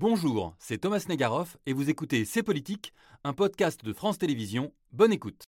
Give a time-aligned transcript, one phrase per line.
[0.00, 4.72] Bonjour, c'est Thomas Negaroff et vous écoutez C'est Politique, un podcast de France Télévisions.
[4.92, 5.44] Bonne écoute.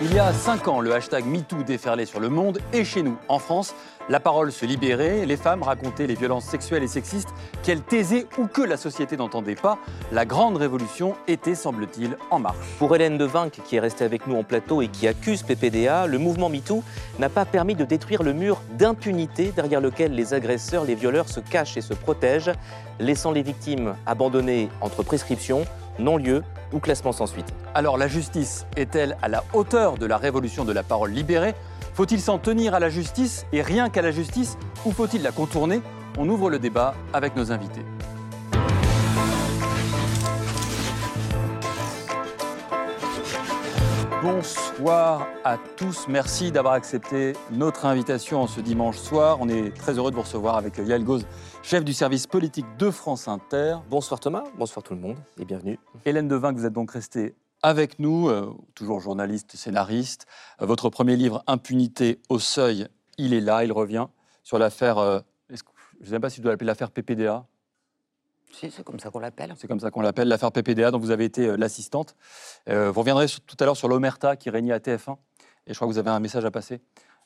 [0.00, 3.16] Il y a 5 ans, le hashtag MeToo déferlait sur le monde et chez nous,
[3.26, 3.74] en France,
[4.08, 7.30] la parole se libérait, les femmes racontaient les violences sexuelles et sexistes
[7.64, 9.76] qu'elles taisaient ou que la société n'entendait pas.
[10.12, 12.56] La grande révolution était, semble-t-il, en marche.
[12.78, 16.18] Pour Hélène Devinck, qui est restée avec nous en plateau et qui accuse PPDA, le
[16.18, 16.84] mouvement MeToo
[17.18, 21.40] n'a pas permis de détruire le mur d'impunité derrière lequel les agresseurs, les violeurs se
[21.40, 22.52] cachent et se protègent,
[23.00, 25.64] laissant les victimes abandonnées entre prescription,
[25.98, 27.46] non-lieu ou classement sans suite.
[27.74, 31.54] Alors la justice est-elle à la hauteur de la révolution de la parole libérée
[31.94, 35.80] Faut-il s'en tenir à la justice et rien qu'à la justice ou faut-il la contourner
[36.18, 37.84] On ouvre le débat avec nos invités.
[44.20, 46.06] Bonsoir à tous.
[46.08, 49.38] Merci d'avoir accepté notre invitation en ce dimanche soir.
[49.40, 51.24] On est très heureux de vous recevoir avec Yael Gauze,
[51.68, 53.76] chef du service politique de France Inter.
[53.90, 55.78] Bonsoir Thomas, bonsoir tout le monde et bienvenue.
[56.06, 60.24] Hélène Devin, vous êtes donc restée avec nous, euh, toujours journaliste, scénariste.
[60.62, 64.06] Euh, votre premier livre, Impunité au seuil, il est là, il revient
[64.44, 65.56] sur l'affaire, euh, je
[66.00, 67.44] ne sais pas si je dois l'appeler l'affaire PPDA.
[68.50, 69.52] Si, c'est comme ça qu'on l'appelle.
[69.58, 72.16] C'est comme ça qu'on l'appelle, l'affaire PPDA, dont vous avez été l'assistante.
[72.66, 75.18] Vous reviendrez sur- tout à l'heure sur l'omerta qui régnait à TF1.
[75.66, 76.80] Et je crois que vous avez un message à passer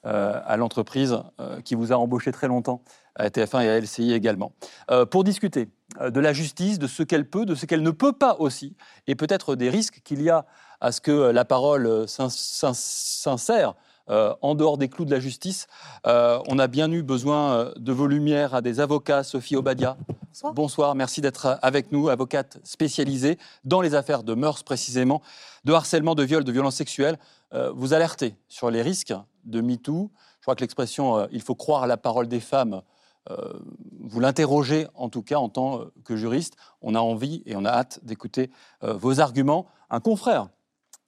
[0.07, 2.83] euh, à l'entreprise euh, qui vous a embauché très longtemps,
[3.15, 4.53] à TF1 et à LCI également.
[4.91, 5.69] Euh, pour discuter
[6.01, 8.75] de la justice, de ce qu'elle peut, de ce qu'elle ne peut pas aussi,
[9.07, 10.47] et peut-être des risques qu'il y a
[10.81, 13.75] à ce que la parole s'in- s'in- s'insère
[14.09, 15.67] en dehors des clous de la justice.
[16.05, 19.97] On a bien eu besoin de vos lumières à des avocats, Sophie Obadia,
[20.33, 20.55] Bonsoir.
[20.55, 25.21] Bonsoir, merci d'être avec nous, avocate spécialisée dans les affaires de mœurs précisément,
[25.65, 27.19] de harcèlement, de viol, de violences sexuelles.
[27.53, 29.13] Euh, vous alertez sur les risques
[29.45, 30.11] de MeToo.
[30.41, 32.81] Je crois que l'expression euh, il faut croire à la parole des femmes,
[33.31, 33.53] euh,
[34.01, 36.57] vous l'interrogez en tout cas en tant que juriste.
[36.81, 38.51] On a envie et on a hâte d'écouter
[38.83, 39.67] euh, vos arguments.
[39.91, 40.49] Un confrère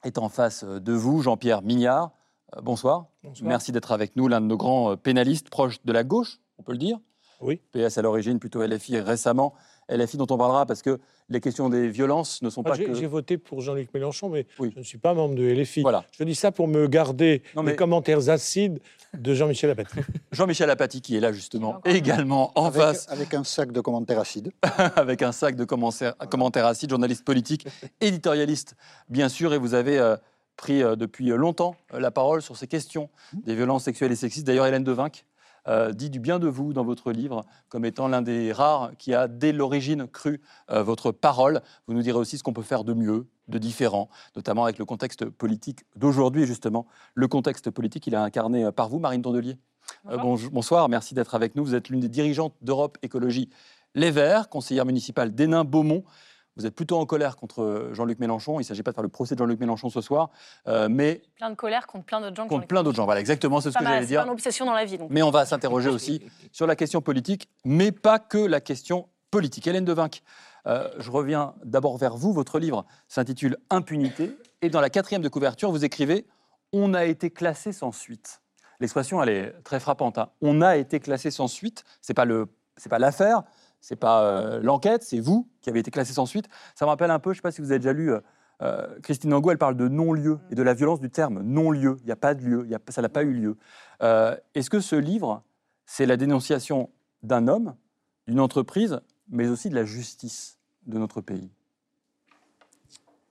[0.04, 2.10] est en face de vous, Jean-Pierre Mignard.
[2.54, 3.06] Euh, bonsoir.
[3.42, 6.72] Merci d'être avec nous, l'un de nos grands pénalistes proches de la gauche, on peut
[6.72, 6.98] le dire.
[7.44, 7.60] Oui.
[7.72, 9.54] PS à l'origine, plutôt LFI récemment.
[9.88, 12.94] LFI dont on parlera parce que les questions des violences ne sont Moi, pas que...
[12.94, 14.70] j'ai voté pour Jean-Luc Mélenchon, mais Oui.
[14.74, 15.82] je ne suis pas membre de LFI.
[15.82, 16.04] Voilà.
[16.18, 18.80] Je dis ça pour me garder Non, les commentaires acides
[19.12, 20.00] de Jean-Michel Apathy.
[20.32, 24.18] Jean-Michel Apathy qui est là justement, également en avec, face avec un sac de commentaires
[24.20, 24.50] acides.
[24.96, 27.66] avec un sac de commentaires, commentaires acides, journaliste politique,
[28.00, 28.74] éditorialiste
[29.10, 30.16] bien sûr, et vous avez euh,
[30.56, 34.46] pris euh, depuis longtemps euh, la parole sur ces questions des violences sexuelles et sexistes.
[34.46, 35.24] D'ailleurs, Hélène Devinck
[35.68, 39.14] euh, dit du bien de vous dans votre livre comme étant l'un des rares qui
[39.14, 41.60] a dès l'origine cru euh, votre parole.
[41.86, 44.84] Vous nous direz aussi ce qu'on peut faire de mieux, de différent, notamment avec le
[44.84, 46.86] contexte politique d'aujourd'hui, justement.
[47.14, 49.56] Le contexte politique, il est incarné euh, par vous, Marine Tondelier.
[50.08, 51.64] Euh, bonjour- bonsoir, merci d'être avec nous.
[51.64, 53.50] Vous êtes l'une des dirigeantes d'Europe Écologie
[53.94, 56.04] Les Verts, conseillère municipale d'Hénin-Beaumont.
[56.56, 58.54] Vous êtes plutôt en colère contre Jean-Luc Mélenchon.
[58.54, 60.30] Il ne s'agit pas de faire le procès de Jean-Luc Mélenchon ce soir,
[60.68, 62.46] euh, mais plein de colère contre plein d'autres gens.
[62.46, 63.04] contre ont- plein d'autres gens.
[63.06, 64.22] Voilà, exactement, c'est ce que j'allais C'est pas dire.
[64.24, 64.96] une obsession dans la vie.
[64.98, 65.10] Donc.
[65.10, 66.22] Mais on va s'interroger aussi
[66.52, 69.66] sur la question politique, mais pas que la question politique.
[69.66, 70.22] Hélène Devinck,
[70.66, 72.32] euh, je reviens d'abord vers vous.
[72.32, 74.36] Votre livre s'intitule Impunité.
[74.62, 76.26] Et dans la quatrième de couverture, vous écrivez
[76.72, 78.40] On a été classé sans suite.
[78.80, 80.18] L'expression, elle est très frappante.
[80.18, 80.28] hein.
[80.40, 81.84] On a été classé sans suite.
[82.00, 83.42] Ce n'est pas le- c'est pas l'affaire,
[83.84, 86.48] c'est pas euh, l'enquête, c'est vous qui avez été classé sans suite.
[86.74, 88.12] Ça me rappelle un peu, je ne sais pas si vous avez déjà lu.
[88.12, 88.20] euh,
[88.62, 91.98] euh, Christine Angot, elle parle de non-lieu et de la violence du terme non-lieu.
[92.00, 93.58] Il n'y a pas de lieu, ça n'a pas eu lieu.
[94.00, 95.42] Est-ce que ce livre,
[95.84, 96.88] c'est la dénonciation
[97.22, 97.74] d'un homme,
[98.26, 101.50] d'une entreprise, mais aussi de la justice de notre pays?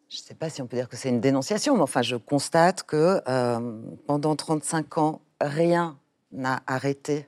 [0.10, 2.16] Je ne sais pas si on peut dire que c'est une dénonciation, mais enfin, je
[2.16, 3.22] constate que
[4.06, 5.98] pendant 35 ans, rien
[6.32, 7.28] n'a arrêté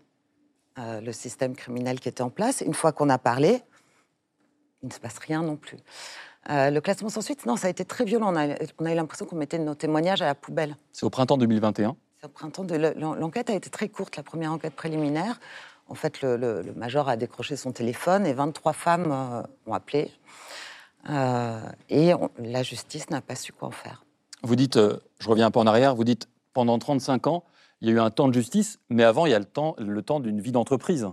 [0.77, 2.61] euh, le système criminel qui était en place.
[2.61, 3.61] Une fois qu'on a parlé,
[4.83, 5.77] il ne se passe rien non plus.
[6.49, 8.31] Euh, le classement sans suite, non, ça a été très violent.
[8.33, 10.77] On a, on a eu l'impression qu'on mettait nos témoignages à la poubelle.
[10.91, 11.95] C'est au printemps 2021.
[12.19, 15.39] C'est au printemps de l'enquête a été très courte, la première enquête préliminaire.
[15.87, 19.73] En fait, le, le- le major a décroché son téléphone et 23 femmes euh, ont
[19.73, 20.11] appelé.
[21.89, 24.03] Et on- la justice n'a pas su quoi en faire.
[24.43, 27.43] Vous dites, je reviens un peu en arrière, vous dites, pendant 35 ans,
[27.81, 29.75] il y a eu un temps de justice, mais avant, il y a le temps,
[29.77, 31.07] le temps d'une vie d'entreprise.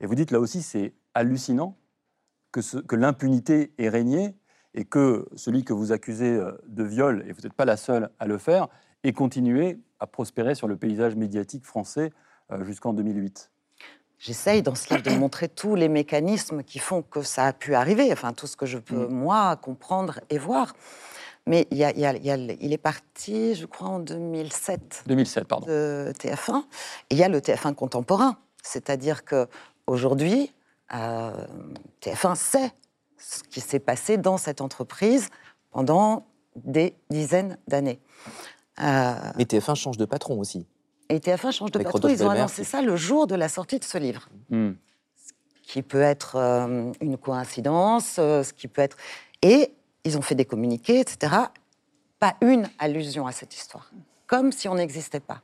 [0.00, 1.78] Et vous dites, là aussi, c'est hallucinant
[2.52, 4.36] que, l'impunité ait régné
[4.74, 8.10] et que celui que vous accusez euh, de viol, et vous n'êtes pas la seule
[8.18, 8.68] à le faire,
[9.04, 12.12] ait continué à prospérer sur le paysage médiatique français
[12.50, 13.50] euh, jusqu'en 2008.
[14.18, 17.74] J'essaye dans ce livre de montrer tous les mécanismes qui font que ça a pu
[17.74, 20.74] arriver, enfin tout ce que je peux, moi, comprendre et voir.
[21.46, 23.88] Mais il, y a- il y a- il y a- il est parti, je crois,
[23.88, 25.66] en 2007 2007, pardon.
[25.66, 26.64] de TF1.
[27.10, 29.48] Et il y a le TF1 contemporain C'est-à-dire que
[29.88, 30.52] aujourd'hui,
[30.94, 31.32] euh,
[32.00, 32.70] TF1 sait
[33.18, 35.30] ce qui s'est passé dans cette entreprise
[35.72, 37.98] pendant des dizaines d'années.
[38.80, 40.66] Euh, Mais TF1 change de patron aussi.
[41.08, 41.98] et TF1 change de Avec patron.
[42.02, 44.72] Rodolphe Ils ont annoncé ça le jour de la sortie de ce livre Hmm.
[45.62, 48.96] qui peut être euh, une coïncidence, euh, ce qui peut être...
[49.42, 49.72] Et
[50.04, 51.34] ils ont fait des communiqués, etc.
[52.18, 53.90] Pas une allusion à cette histoire.
[54.26, 55.42] Comme si on n'existait pas.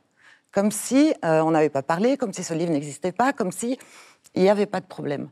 [0.51, 3.77] Comme si euh, on n'avait pas parlé, comme si ce livre n'existait pas, comme si
[4.35, 5.29] il n'y avait pas de problème.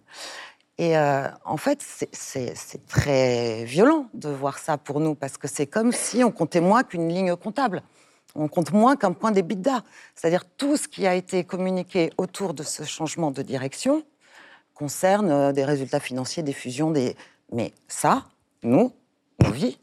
[0.78, 5.66] Et euh, en fait, c'est- très violent de voir ça pour nous, parce que c'est
[5.66, 7.82] comme si on comptait moins qu'une ligne comptable.
[8.36, 9.82] On compte moins qu'un point d'EBITDA.
[10.14, 14.04] C'est-à-dire tout ce qui a été communiqué autour de ce changement de direction
[14.76, 17.16] concerne euh, des résultats financiers, des fusions, des...
[17.52, 18.26] Mais ça,
[18.62, 18.94] nous,
[19.46, 19.78] on vit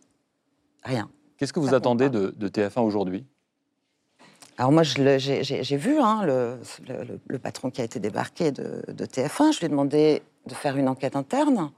[0.82, 1.08] rien.
[1.38, 3.26] Qu'est-ce que vous Ça attendez de, de TF1 aujourd'hui?
[4.56, 6.58] Alors moi, j'ai vu hein, le,
[6.88, 9.52] le- le- le patron qui a été débarqué de, de TF1.
[9.52, 11.72] Je lui ai demandé de faire une enquête interne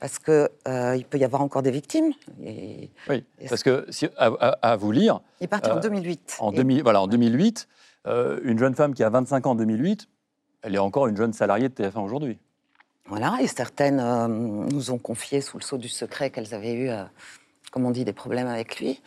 [0.00, 2.12] parce que euh, il peut y avoir encore des victimes.
[2.44, 6.36] Et Oui, Et parce que si, à, vous lire, il est parti en Euh, 2008.
[6.40, 7.68] en, Et 2000 voilà, en 2008,
[8.08, 10.08] euh, une jeune femme qui a 25 ans en 2008,
[10.62, 12.38] elle est encore une jeune salariée de TF1 aujourd'hui.
[13.08, 16.88] Voilà, et certaines euh, nous ont confié sous le sceau du secret qu'elles avaient eu,
[16.88, 17.04] euh,
[17.70, 19.00] comme on dit, des problèmes avec lui.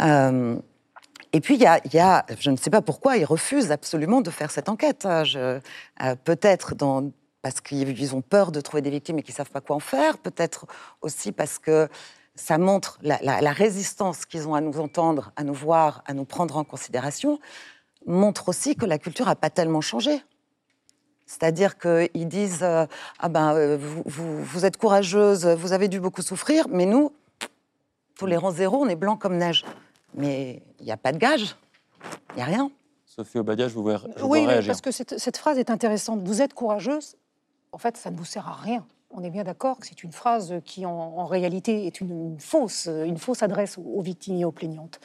[0.00, 0.56] Euh,
[1.32, 4.50] et puis, il y, a, je ne sais pas pourquoi, ils refusent absolument de faire
[4.50, 5.06] cette enquête.
[5.06, 5.22] hein.
[6.24, 6.74] Peut-être
[7.40, 9.80] parce qu'ils ont peur de trouver des victimes et qu'ils ne savent pas quoi en
[9.80, 10.66] faire, peut-être
[11.00, 11.88] aussi parce que
[12.34, 16.24] ça montre la- la résistance qu'ils ont à nous entendre, à nous voir, à nous
[16.24, 17.38] prendre en considération,
[18.06, 20.22] montre aussi que la culture n'a pas tellement changé.
[21.32, 22.84] C'est-à-dire qu'ils disent euh,
[23.18, 27.10] Ah ben, euh, vous, vous- vous êtes courageuse, vous avez dû beaucoup souffrir, mais nous,
[28.18, 29.64] tolérance zéro, on est blanc comme neige.
[30.14, 31.56] Mais il n'y a pas de gage,
[32.30, 32.70] il n'y a rien.
[33.06, 36.20] Sophie Obadia, je vous vois, je Oui, vois parce que cette, cette phrase est intéressante.
[36.22, 37.16] Vous êtes courageuse.
[37.72, 38.84] En fait, ça ne vous sert à rien.
[39.10, 42.40] On est bien d'accord que c'est une phrase qui, en, en réalité, est une, une
[42.40, 45.00] fausse, une fausse adresse aux, aux victimes et aux plaignantes.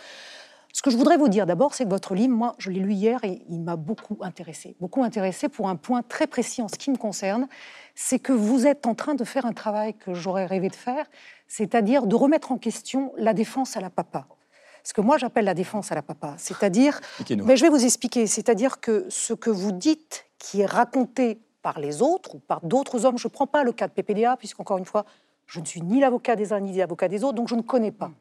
[0.73, 2.93] Ce que je voudrais vous dire d'abord, c'est que votre livre, moi, je l'ai lu
[2.93, 4.75] hier et il m'a beaucoup intéressé.
[4.79, 7.47] Beaucoup intéressé pour un point très précis en ce qui me concerne,
[7.95, 11.05] c'est que vous êtes en train de faire un travail que j'aurais rêvé de faire,
[11.47, 14.27] c'est-à-dire de remettre en question la défense à la papa.
[14.83, 17.01] Ce que moi j'appelle la défense à la papa, c'est-à-dire
[17.43, 18.25] mais je vais vous expliquer.
[18.25, 23.05] C'est-à-dire que ce que vous dites qui est raconté par les autres ou par d'autres
[23.05, 25.05] hommes, je ne prends pas le cas de PPDA, puisqu'encore une fois,
[25.47, 27.91] je ne suis ni l'avocat des uns ni l'avocat des autres, donc je ne connais
[27.91, 28.11] pas.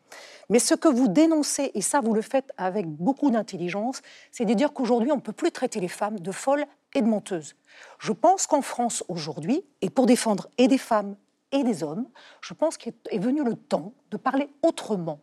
[0.48, 4.00] Mais ce que vous dénoncez, et ça vous le faites avec beaucoup d'intelligence,
[4.30, 6.64] c'est de dire qu'aujourd'hui, on ne peut plus traiter les femmes de folles
[6.94, 7.56] et de menteuses.
[7.98, 11.16] Je pense qu'en France, aujourd'hui, et pour défendre et des femmes
[11.52, 12.06] et des hommes,
[12.40, 15.20] je pense qu'il est venu le temps de parler autrement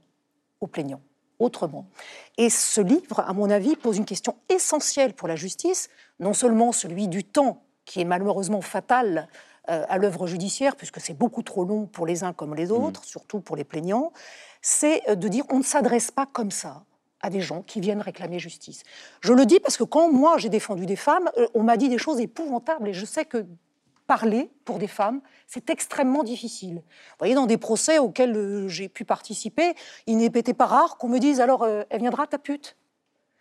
[0.61, 1.01] aux plaignants
[1.39, 1.87] autrement.
[2.37, 5.89] Et ce livre, à mon avis, pose une question essentielle pour la justice,
[6.19, 9.27] non seulement celui du temps, qui est malheureusement fatal
[9.67, 13.39] à l'œuvre judiciaire, puisque c'est beaucoup trop long pour les uns comme les autres, surtout
[13.39, 14.11] pour les plaignants,
[14.61, 16.83] c'est euh, de dire on ne s'adresse pas comme ça
[17.21, 18.83] à des gens qui viennent réclamer justice.
[19.21, 21.89] Je le dis parce que quand moi j'ai défendu des femmes, euh, on m'a dit
[21.89, 23.45] des choses épouvantables et je sais que
[24.07, 26.75] parler pour des femmes, c'est extrêmement difficile.
[26.75, 29.73] Vous voyez, dans des procès auxquels euh, j'ai pu participer,
[30.07, 32.75] il n'était pas rare qu'on me dise alors, euh, elle viendra ta pute?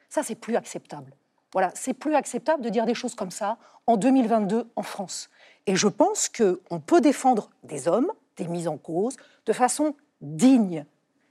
[0.08, 1.14] Ça, c'est plus acceptable.
[1.52, 5.28] Voilà, c'est plus acceptable de dire des choses comme ça en 2022 en France.
[5.66, 9.16] Et je pense qu'on peut défendre des hommes, des mises en cause,
[9.46, 10.84] de façon digne.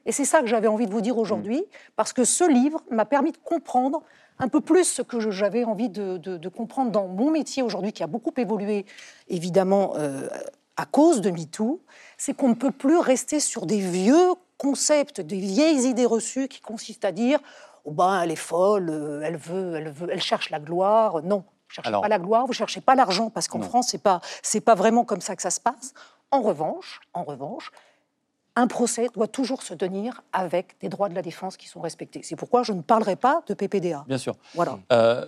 [0.05, 1.63] Et c'est ça que j'avais envie de vous dire aujourd'hui,
[1.95, 4.01] parce que ce livre m'a permis de comprendre
[4.39, 7.93] un peu plus ce que j'avais envie de, de- de comprendre dans mon métier aujourd'hui,
[7.93, 8.85] qui a beaucoup évolué,
[9.27, 10.27] évidemment, euh,
[10.77, 11.81] à cause de MeToo,
[12.17, 16.61] c'est qu'on ne peut plus rester sur des vieux concepts, des vieilles idées reçues qui
[16.61, 17.39] consistent à dire
[17.85, 21.21] oh ben, elle est folle, euh, elle veut, elle veut, elle cherche la gloire.
[21.23, 23.61] Non, vous cherchez Alors- pas la gloire, vous cherchez pas l'argent, parce qu'en.
[23.61, 25.93] France, c'est pas, c'est pas vraiment comme ça que ça se passe.
[26.31, 27.71] En revanche, en revanche,
[28.55, 32.21] un procès doit toujours se tenir avec des droits de la défense qui sont respectés.
[32.23, 34.03] C'est pourquoi je ne parlerai pas de PPDA.
[34.07, 34.35] Bien sûr.
[34.55, 34.79] Voilà.
[34.91, 35.25] Euh,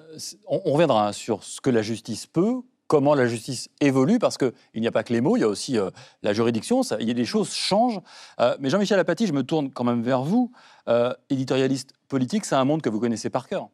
[0.48, 2.56] on, on reviendra hein, sur ce que la justice peut,
[2.88, 5.48] comment la justice évolue, parce qu'il n'y a pas que les mots, il y a
[5.48, 5.90] aussi euh,
[6.22, 8.02] la juridiction, ça, il y a des choses changent.
[8.40, 10.52] Euh, mais Jean-Michel Apathy, je me tourne quand même vers vous.
[10.90, 13.70] Euh, éditorialiste politique, c'est un monde que vous connaissez par cœur.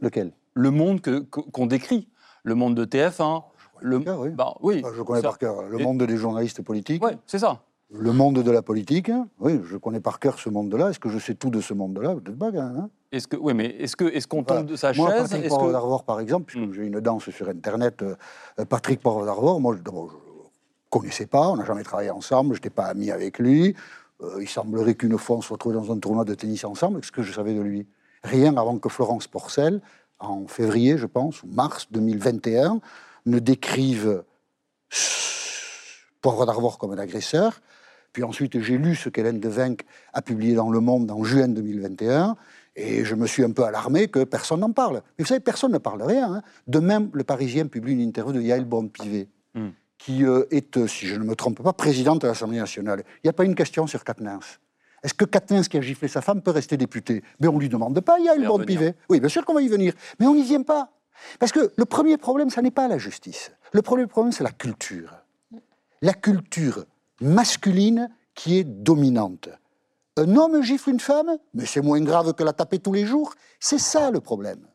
[0.00, 0.32] Lequel?
[0.54, 2.08] Le monde que- que- qu'on décrit,
[2.44, 3.44] le monde de TF1.
[3.80, 4.28] Le, cœur, oui.
[4.30, 7.62] bah, oui, Je connais par cœur le Et- monde des journalistes politiques, Ouais, c'est ça.
[7.90, 9.10] le monde de la politique.
[9.40, 10.90] Oui, je connais par cœur ce monde-là.
[10.90, 12.14] Est-ce que je sais tout de ce monde-là?
[12.14, 12.90] Peut-être pas, quand même, hein.
[13.10, 14.62] Est-ce que, oui, mais est-ce que, est-ce qu'on Voilà.
[14.62, 15.22] tombe de sa Moi, chaise?
[15.22, 16.72] Patrick que- Poivre d'Arvor, par exemple, puisque Hmm.
[16.74, 18.14] j'ai une danse sur Internet, euh,
[18.68, 20.06] Patrick Poivre d'Arvor, moi, je- ne
[20.90, 23.74] connaissais pas, on n'a jamais travaillé ensemble, je n'étais pas ami avec lui.
[24.22, 27.00] Euh, il semblerait qu'une fois, on se retrouvait dans un tournoi de tennis ensemble.
[27.00, 27.86] Qu'est-ce que je savais de lui?
[28.22, 29.80] Rien avant que Florence Porcel,
[30.22, 32.80] en février, je pense, ou mars 2021,
[33.26, 34.24] ne décrivent
[36.20, 37.60] Poivre d'Arvor comme un agresseur.
[38.12, 42.36] Puis ensuite, j'ai lu ce qu'Hélène Devinck a publié dans Le Monde en juin 2021,
[42.76, 45.02] et je me suis un peu alarmé que personne n'en parle.
[45.18, 46.34] Mais vous savez, personne ne parle rien.
[46.34, 46.42] hein.
[46.66, 49.68] De même, le Parisien publie une interview de Yael Braun-Pivet, Hmm.
[49.98, 53.04] qui euh, est, euh, si je ne me trompe pas, présidente de l'Assemblée nationale.
[53.16, 54.40] Il n'y a pas une question sur Katnins.
[55.02, 57.22] Est-ce que Katnins, qui a giflé sa femme, peut rester député?
[57.40, 58.94] Mais on ne lui demande pas, va y Braun-Pivet.
[59.08, 59.94] Oui, bien sûr qu'on va y venir.
[60.20, 60.90] Mais on n'y vient pas.
[61.38, 63.52] Parce que le premier problème, ça n'est pas la justice.
[63.72, 65.12] Le premier problème, c'est la culture.
[66.02, 66.84] La culture
[67.20, 69.48] masculine qui est dominante.
[70.16, 73.34] Un homme gifle une femme, mais c'est moins grave que la taper tous les jours.
[73.60, 74.66] C'est ça le problème.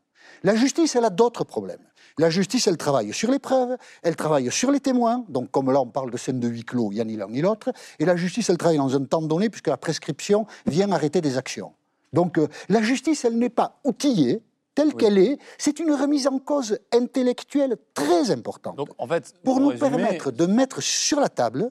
[0.43, 1.87] La justice, elle a d'autres problèmes.
[2.20, 5.24] La justice, elle travaille sur les preuves, elle travaille sur les témoins.
[5.30, 7.28] Donc, comme là, on parle de scène de huis clos, il n'y a ni l'un
[7.28, 7.72] ni l'autre.
[8.00, 11.38] Et la justice, elle travaille dans un temps donné, puisque la prescription vient arrêter des
[11.38, 11.74] actions.
[12.14, 14.42] Donc, euh, la justice, elle n'est pas outillée
[14.74, 15.38] telle qu'elle est.
[15.60, 20.32] C'est une remise en cause intellectuelle très importante Donc, en fait, pour nous résumer, permettre
[20.32, 21.70] de mettre sur la table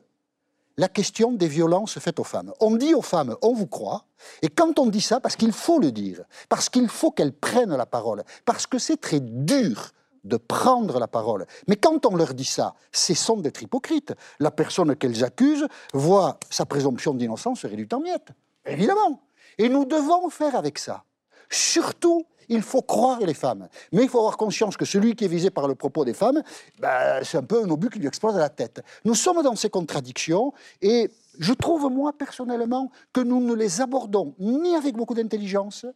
[0.77, 2.53] la question des violences faites aux femmes.
[2.61, 4.05] On dit aux femmes, on vous croit,
[4.43, 7.75] et quand on dit ça, parce qu'il faut le dire, parce qu'il faut qu'elles prennent
[7.75, 9.93] la parole, parce que c'est très dur
[10.27, 11.47] de prendre la parole.
[11.69, 14.15] Mais quand on leur dit ça, cessons d'être hypocrites.
[14.41, 18.31] La personne qu'elles accusent voit sa présomption d'innocence réduite en miettes.
[18.67, 19.23] Évidemment.
[19.59, 21.05] Et nous devons faire avec ça.
[21.49, 23.69] Surtout, il faut croire les femmes.
[23.93, 26.43] Mais il faut avoir conscience que celui qui est visé par le propos des femmes,
[26.79, 28.83] ben, c'est un peu un obus qui lui explose à la tête.
[29.05, 30.53] Nous sommes dans ces contradictions
[30.83, 35.87] et je trouve, moi, personnellement, que nous ne les abordons ni avec beaucoup d'intelligence,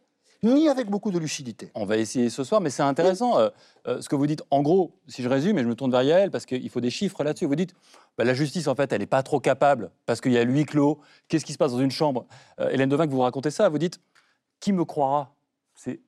[0.43, 1.71] ni avec beaucoup de lucidité.
[1.75, 3.49] On va essayer ce soir, mais c'est intéressant euh,
[3.87, 4.41] euh, ce que vous dites.
[4.49, 6.89] En gros, si je résume, et je me tourne vers Yael, parce qu'il faut des
[6.89, 7.73] chiffres là-dessus, vous dites
[8.17, 10.51] bah, la justice, en fait, elle n'est pas trop capable, parce qu'il y a le
[10.51, 10.99] huis clos.
[11.27, 12.25] Qu'est-ce qui se passe dans une chambre?
[12.59, 13.99] Euh, Hélène Devin, que vous racontez ça, vous dites
[14.59, 15.33] qui me croira?
[15.75, 15.99] C'est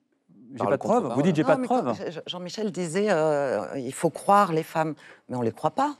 [0.52, 1.12] j'ai pas de preuves.
[1.14, 1.94] Vous dites j'ai pas de preuves.
[2.10, 4.94] Je- Jean-Michel disait euh, il faut croire les femmes,
[5.28, 5.96] mais on ne les croit pas.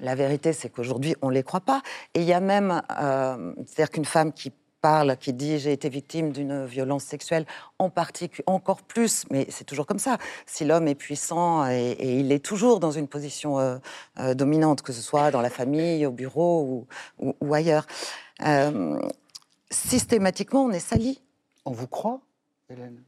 [0.00, 1.80] La vérité, c'est qu'aujourd'hui, on ne les croit pas.
[2.14, 5.88] Et il y a même, euh, c'est-à-dire qu'une femme qui parle, qui dit j'ai été
[5.88, 7.46] victime d'une violence sexuelle,
[7.78, 10.18] en particulier, encore plus, mais c'est toujours comme ça.
[10.46, 13.78] Si l'homme est puissant et, il est toujours dans une position euh,
[14.18, 16.86] euh, dominante, que ce soit dans la famille, au bureau
[17.18, 17.86] ou ailleurs,
[18.44, 19.00] euh,
[19.70, 21.22] systématiquement, on est sali.
[21.64, 22.20] On vous croit,
[22.70, 23.02] Hélène?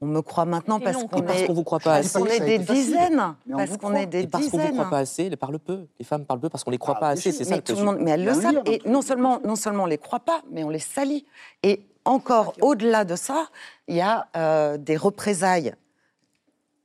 [0.00, 3.34] On me croit maintenant parce qu'on est, vous croit pas parce qu'on est des dizaines,
[3.50, 4.00] parce qu'on croit.
[4.00, 4.74] est des Et parce qu'on vous dizaines.
[4.76, 5.86] croit pas assez, elles parlent peu.
[5.98, 7.32] Les femmes parlent peu parce qu'on les croit Ah, pas assez.
[7.32, 8.62] C'est ça tout le monde, mais elles le savent.
[8.66, 11.26] Et non seulement, non seulement on les croit pas, mais on les salit.
[11.64, 13.48] Et encore au-delà de ça,
[13.88, 15.74] il y a euh, des représailles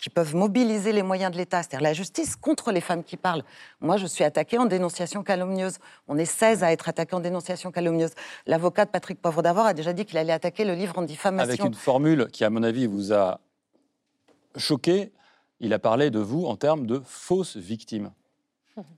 [0.03, 3.45] qui peuvent mobiliser les moyens de l'État, c'est-à-dire la justice contre les femmes qui parlent.
[3.79, 5.77] Moi, je suis attaquée en dénonciation calomnieuse.
[6.10, 8.12] On est 16 à être attaqués en dénonciation calomnieuse.
[8.45, 11.10] L'avocat de Patrick Poivre d'Avor a déjà dit qu'il allait attaquer le livre en Avec
[11.10, 11.67] diffamation.
[11.67, 13.39] une formule qui, à mon avis, vous a
[14.57, 15.13] choqué.
[15.62, 18.12] Il a parlé de vous en termes de fausses victimes.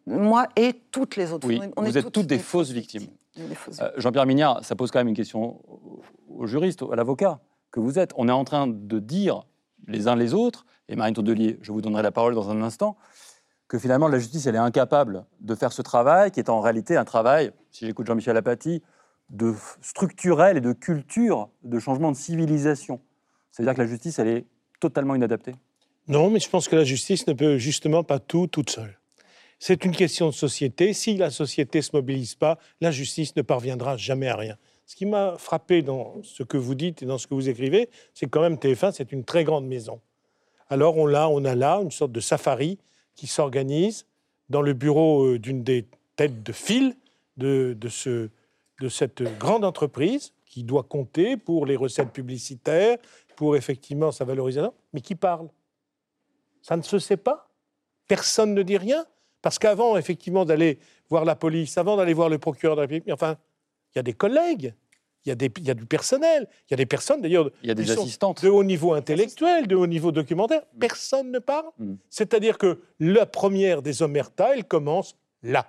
[0.08, 1.48] Moi et toutes les autres.
[1.48, 3.06] Oui, On est vous êtes toutes des fausses victimes.
[3.38, 5.62] Euh, Jean-Pierre Mignard, ça pose quand même une question
[6.28, 8.10] au juriste, à l'avocat que vous êtes.
[8.16, 9.44] On est en train de dire
[9.88, 12.98] les uns les autres, et Marine Tondelier, je vous donnerai la parole dans un instant,
[13.68, 16.98] que finalement la justice, elle est incapable de faire ce travail, qui est en réalité
[16.98, 18.84] un travail, si j'écoute Jean-Michel Apathy,
[19.30, 23.02] de structurel et de culture, de changement de civilisation.
[23.52, 24.46] C'est-à-dire que la justice, elle est
[24.80, 25.56] totalement inadaptée.
[26.08, 29.00] Non, mais je pense que la justice ne peut justement pas tout toute seule.
[29.58, 30.94] C'est une question de société.
[30.94, 34.58] Si la société ne se mobilise pas, la justice ne parviendra jamais à rien.
[34.86, 37.90] Ce qui m'a frappé dans ce que vous dites et dans ce que vous écrivez,
[38.14, 40.00] c'est que quand même TF1, c'est une très grande maison.
[40.68, 42.80] Alors on a, on a là une sorte de safari
[43.16, 44.06] qui s'organise
[44.50, 46.96] dans le bureau euh, d'une des têtes de file
[47.38, 48.30] de, de, ce,
[48.82, 52.98] de cette grande entreprise qui doit compter pour les recettes publicitaires,
[53.36, 55.50] pour effectivement sa valorisation, mais qui parle.
[56.62, 57.50] Ça ne se sait pas.
[58.08, 59.06] Personne ne dit rien.
[59.42, 60.80] Parce qu'avant, effectivement, d'aller
[61.10, 63.38] voir la police, avant d'aller voir le procureur de la République, enfin,
[63.94, 64.74] il y a des collègues,
[65.26, 67.50] il y a, des, il y a du personnel, il y a des personnes, d'ailleurs,
[67.64, 68.44] Il y a des assistantes.
[68.44, 70.62] de haut niveau intellectuel, de haut niveau documentaire.
[70.80, 71.72] Personne ne parle.
[71.80, 71.96] Mm.
[72.10, 75.68] C'est-à-dire que la première des omertas, elle commence là.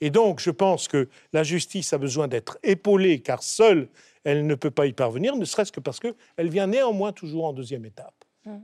[0.00, 3.88] Et donc, je pense que la justice a besoin d'être épaulée, car seule,
[4.22, 7.52] elle ne peut pas y parvenir, ne serait-ce que parce qu'elle vient néanmoins toujours en
[7.52, 8.14] deuxième étape.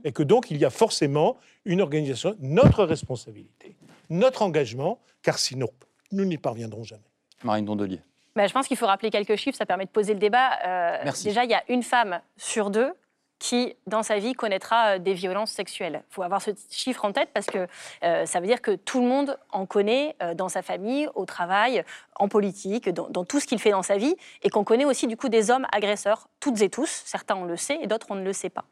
[0.03, 3.75] Et que donc, il y a forcément une organisation, notre responsabilité,
[4.11, 5.69] notre engagement, car sinon,
[6.11, 7.01] nous n'y parviendrons jamais.
[7.43, 7.99] Marine Tondelier.
[8.35, 10.51] Bah, je pense qu'il faut rappeler quelques chiffres, ça permet de poser le débat.
[10.65, 11.25] Euh, Merci.
[11.25, 12.93] Déjà, il y a une femme sur deux
[13.39, 16.03] qui, dans sa vie, connaîtra euh, des violences sexuelles.
[16.11, 17.67] Il faut avoir ce chiffre en tête parce que
[18.03, 21.25] euh, ça veut dire que tout le monde en connaît euh, dans sa famille, au
[21.25, 21.83] travail,
[22.15, 25.07] en politique, dans, dans tout ce qu'il fait dans sa vie, et qu'on connaît aussi
[25.07, 27.01] du coup des hommes agresseurs, toutes et tous.
[27.05, 28.65] Certains on le sait et d'autres on ne le sait pas.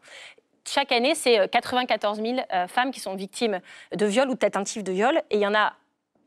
[0.68, 3.60] chaque année, c'est euh, 94 000 euh, femmes qui sont victimes
[3.96, 5.74] de viol ou de tentatives de viol, et il y en a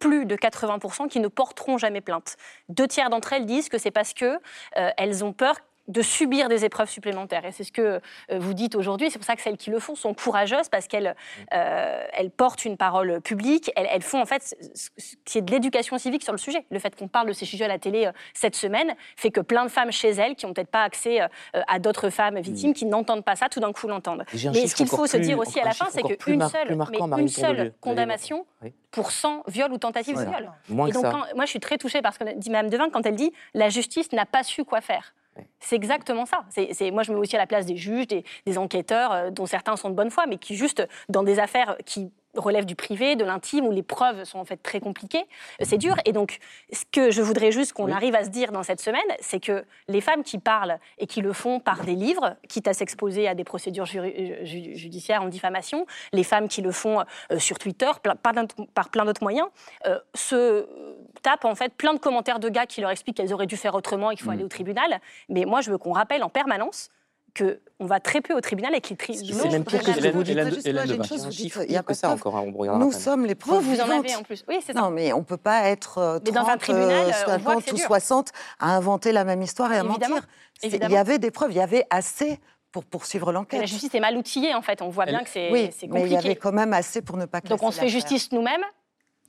[0.03, 2.37] plus de 80% qui ne porteront jamais plainte.
[2.69, 4.41] Deux tiers d'entre elles disent que c'est parce que
[4.77, 5.55] euh, elles ont peur
[5.93, 7.45] de subir des épreuves supplémentaires.
[7.45, 9.11] Et c'est ce que euh, vous dites aujourd'hui.
[9.11, 11.15] C'est pour ça que celles qui le font sont courageuses parce qu'elles
[11.55, 13.71] euh, elles portent une parole publique.
[13.77, 14.43] Elles, elles font en fait
[14.75, 16.65] ce ce qui est de l'éducation civique sur le sujet.
[16.71, 19.41] Le fait qu'on parle de ces sujets à la télé euh, cette semaine fait que
[19.41, 21.29] plein de femmes chez elles qui n'ont peut-être pas accès euh,
[21.69, 24.25] à d'autres femmes victimes qui n'entendent pas ça, tout d'un coup l'entendent.
[24.33, 27.23] Mais ce qu'il faut se dire aussi à la fin, c'est qu'une seule, marquant, mais
[27.23, 28.73] une seule condamnation Oui.
[28.91, 30.51] pour 100 viols ou tentatives de viol.
[30.69, 33.05] Moins Et donc, quand- moi, je suis très touchée parce que dit Mme Devin, quand
[33.07, 35.15] elle dit la justice n'a pas su quoi faire.
[35.61, 36.45] C'est exactement ça.
[36.93, 39.47] Moi, je me mets aussi à la place des juges, des, des enquêteurs, euh, dont
[39.47, 43.17] certains sont de bonne foi, mais qui, juste dans des affaires qui relèvent du privé,
[43.17, 45.25] de l'intime, où les preuves sont en fait très compliquées,
[45.61, 45.95] euh, c'est dur.
[46.05, 46.39] Et donc,
[46.73, 47.93] ce que je voudrais juste qu'on Oui.
[47.93, 51.21] arrive à se dire dans cette semaine, c'est que les femmes qui parlent et qui
[51.21, 55.87] le font par des livres, quitte à s'exposer à des procédures ju- judiciaires en diffamation,
[56.13, 58.17] les femmes qui le font euh, sur Twitter, plein-
[58.75, 59.49] par, plein d'autres moyens,
[59.87, 60.67] euh, se
[61.23, 63.75] tapent en fait plein de commentaires de gars qui leur expliquent qu'elles auraient dû faire
[63.75, 64.35] autrement et qu'il faut Mm.
[64.35, 65.01] aller au tribunal.
[65.29, 66.89] Mais moi, je veux qu'on rappelle en permanence
[67.39, 69.39] qu'on va très peu au tribunal et que les tribunaux.
[69.43, 70.33] C'est même pire que ce que vous dites.
[70.33, 71.09] Hélène- Juste, Hélène moi, j'ai une Devin.
[71.09, 72.37] chose, C'est un vous dites, chiffre il y a que ça encore.
[72.37, 74.45] hein, on Nous sommes les Vous, preuves vous en avez en plus.
[74.49, 74.81] Oui, c'est ça.
[74.81, 77.13] Non, mais on ne peut pas être euh, Mais dans un 30, tribunal, euh, euh,
[77.29, 77.87] on voit que 50 c'est ou dur.
[77.87, 80.29] 60 à inventer la même histoire et à Évidemment, mentir.
[80.87, 82.39] Il y avait des preuves, il y avait assez
[82.71, 83.61] pour poursuivre l'enquête.
[83.61, 84.81] la justice est mal outillée, en fait.
[84.83, 86.17] On voit bien Elle- que c'est Oui, c'est mais il y compliqué.
[86.31, 88.63] avait quand même assez pour ne pas Donc on se fait justice nous-mêmes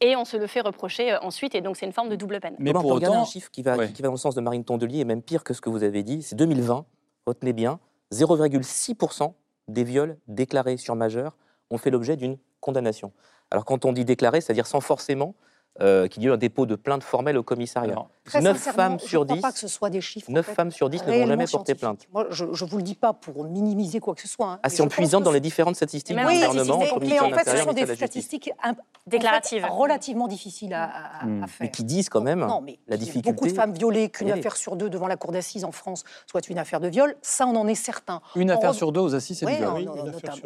[0.01, 1.55] et on se le fait reprocher euh, ensuite.
[1.55, 2.55] Et donc c'est une forme de double peine.
[2.59, 3.91] Mais Bon, pour on peut regarder autant, un chiffre qui va, ouais.
[3.91, 5.83] qui va dans le sens de Marine Tondelier, et même pire que ce que vous
[5.83, 6.85] avez dit, c'est 2020,
[7.25, 7.79] retenez bien,
[8.13, 9.33] 0,6%
[9.67, 11.35] des viols déclarés sur majeurs
[11.69, 13.11] ont fait l'objet d'une condamnation.
[13.51, 15.35] Alors quand on dit déclaré, c'est-à-dire sans forcément
[15.81, 17.91] euh, qu'il y ait eu un dépôt de plainte formelle au commissariat.
[17.93, 19.99] Alors, Très 9 sincèrement, femmes je sur ne crois 10, pas que ce soit des
[19.99, 20.29] chiffres.
[20.29, 22.07] en 9 fait, femmes sur 10 ne vont jamais porter plainte.
[22.13, 24.47] Moi, je ne vous le dis pas pour minimiser quoi que ce soit.
[24.47, 26.99] hein, Ah, c'est je en puisant dans les différentes statistiques du les gouvernement, mais, ministère
[27.01, 29.65] mais en fait, ce sont des statistiques imp- en fait, Déclaratives.
[29.69, 31.43] relativement difficiles à, à- Hmm.
[31.43, 31.57] à faire.
[31.61, 33.31] Mais qui disent quand même non, mais la difficulté.
[33.31, 36.47] Beaucoup de femmes violées, qu'une affaire sur deux devant la cour d'assises en France soit
[36.49, 38.21] une affaire de viol, ça, on en est certain.
[38.37, 39.69] une En affaire sur deux aux assises, c'est Oui, du viol.
[39.69, 39.93] non, Oui, non,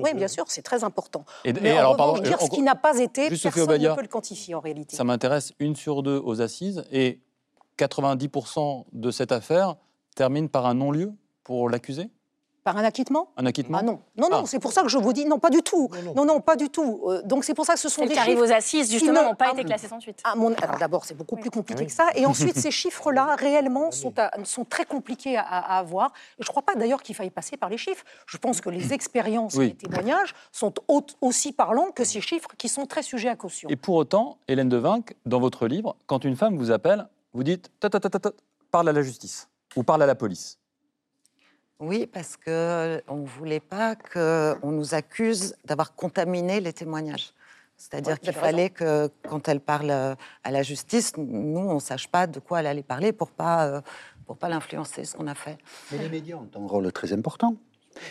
[0.03, 1.25] oui, bien sûr, c'est très important.
[1.45, 4.59] Et, alors, pardon, dire ce qui n'a pas été, personne ne peut le quantifier en
[4.61, 4.95] réalité.
[5.17, 7.21] Ça m'intéresse, une sur deux aux assises, et
[7.79, 9.75] 90% de cette affaire
[10.15, 11.11] termine par un non-lieu
[11.43, 12.11] pour l'accusé?
[12.67, 14.45] Par un acquittement Un acquittement Ah non, non, non, Ah.
[14.45, 15.89] c'est pour ça que je vous dis, non, pas du tout.
[15.93, 16.13] Non, non.
[16.15, 17.01] Non, non, pas du tout.
[17.07, 18.91] Euh, donc c'est pour ça que ce sont Celles des qui arrivent chiffres aux assises,
[18.91, 20.19] justement, n'ont pas ah, été classées sans suite.
[20.25, 21.87] À mon- Alors d'abord, c'est beaucoup plus compliqué Oui.
[21.87, 22.09] que ça.
[22.15, 26.07] Et ensuite, ces chiffres-là, réellement, sont, à- sont très compliqués à, à avoir.
[26.39, 28.03] Et je ne crois pas d'ailleurs qu'il faille passer par les chiffres.
[28.25, 29.63] Je pense que les expériences Oui.
[29.63, 33.37] et les témoignages sont au- aussi parlants que ces chiffres qui sont très sujets à
[33.37, 33.69] caution.
[33.69, 37.71] Et pour autant, Hélène Devinck, dans votre livre, quand une femme vous appelle, vous dites
[37.79, 38.31] ta, ta, ta, ta, ta,
[38.71, 40.59] parle à la justice ou parle à la police.
[41.79, 47.33] Oui, parce qu'on ne voulait pas qu'on nous accuse d'avoir contaminé les témoignages.
[47.77, 48.41] C'est-à dire Ouais, vous qu'il raison.
[48.41, 52.39] fallait que, quand elle parle euh, à la justice, nous, on ne sache pas de
[52.39, 53.81] quoi elle allait parler pour pas, euh,
[54.25, 55.59] pour pas l'influencer, ce qu'on a fait.
[55.91, 57.55] Mais les médias ont un rôle très important.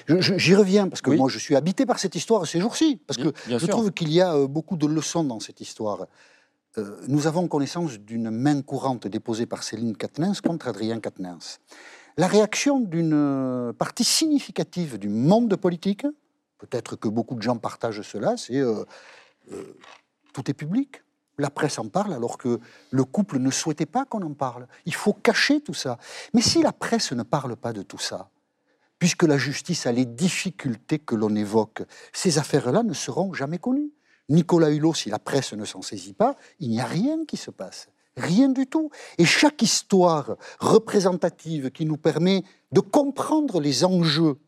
[0.08, 1.16] J'y reviens parce que Oui.
[1.16, 3.00] moi je suis habité par cette histoire ces jours-ci.
[3.06, 3.74] Parce que Bien- bien je sûr.
[3.74, 6.06] trouve qu'il y a euh, beaucoup de leçons dans cette histoire.
[6.78, 11.58] Euh, nous avons connaissance d'une main courante déposée par Céline Quatennens contre Adrien Quatennens.
[12.18, 16.06] La réaction d'une euh, partie significative du monde politique,
[16.56, 18.84] peut-être que beaucoup de gens partagent cela, c'est euh,
[19.52, 19.76] euh,
[20.32, 21.02] tout est public.
[21.36, 22.58] La presse en parle alors que
[22.90, 24.66] le couple ne souhaitait pas qu'on en parle.
[24.86, 25.98] Il faut cacher tout ça.
[26.32, 28.30] Mais si la presse ne parle pas de tout ça,
[28.98, 31.82] puisque la justice a les difficultés que l'on évoque,
[32.14, 33.92] ces affaires-là ne seront jamais connues.
[34.30, 37.50] Nicolas Hulot, si la presse ne s'en saisit pas, il n'y a rien qui se
[37.50, 37.88] passe.
[38.16, 38.90] Rien du tout.
[39.18, 44.38] Et chaque histoire représentative qui nous permet de comprendre les enjeux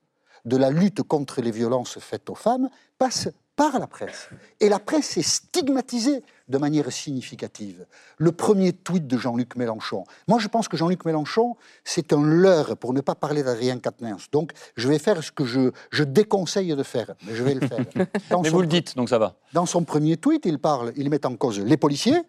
[0.45, 4.29] de la lutte contre les violences faites aux femmes passe par la presse.
[4.61, 7.87] Et la presse est stigmatisée de manière significative.
[8.17, 10.05] Le premier tweet de Jean-Luc Mélenchon.
[10.29, 14.31] Moi, je pense que Jean-Luc Mélenchon, c'est un leurre pour ne pas parler d'Adrien Quatennens.
[14.31, 17.15] Donc, je vais faire ce que je, je déconseille de faire.
[17.27, 17.85] Mais je vais le faire.
[18.31, 19.35] Dans Mais vous le dites, donc ça va.
[19.53, 22.23] dans son premier tweet, il parle, il met en cause les policiers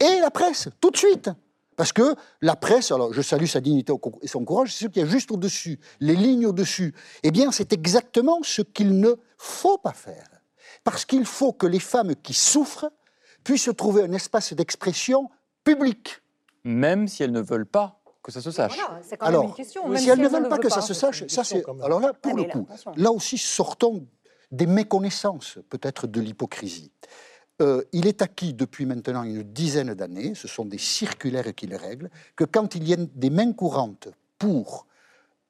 [0.00, 1.30] et la presse, tout de suite.
[1.76, 5.02] Parce que la presse, alors je salue sa dignité et son courage, c'est ce qu'il
[5.02, 6.94] y a juste au-dessus, les lignes au-dessus.
[7.22, 10.26] Eh bien, c'est exactement ce qu'il ne faut pas faire.
[10.84, 12.90] Parce qu'il faut que les femmes qui souffrent
[13.44, 15.30] puissent trouver un espace d'expression
[15.64, 16.20] public.
[16.64, 18.76] Même si elles ne veulent pas que ça se sache.
[18.76, 19.96] Voilà, c'est quand Alors, même une question.
[19.96, 21.64] si elles ne le veulent pas que ça se sache, une ça c'est.
[21.82, 24.06] Alors là, pour Ah, le mais là, coup, là aussi sortons
[24.50, 26.92] des méconnaissances, peut-être de l'hypocrisie.
[27.60, 31.76] Euh, il est acquis depuis maintenant une dizaine d'années, ce sont des circulaires qui le
[31.76, 34.86] règlent, que quand il y a des mains courantes pour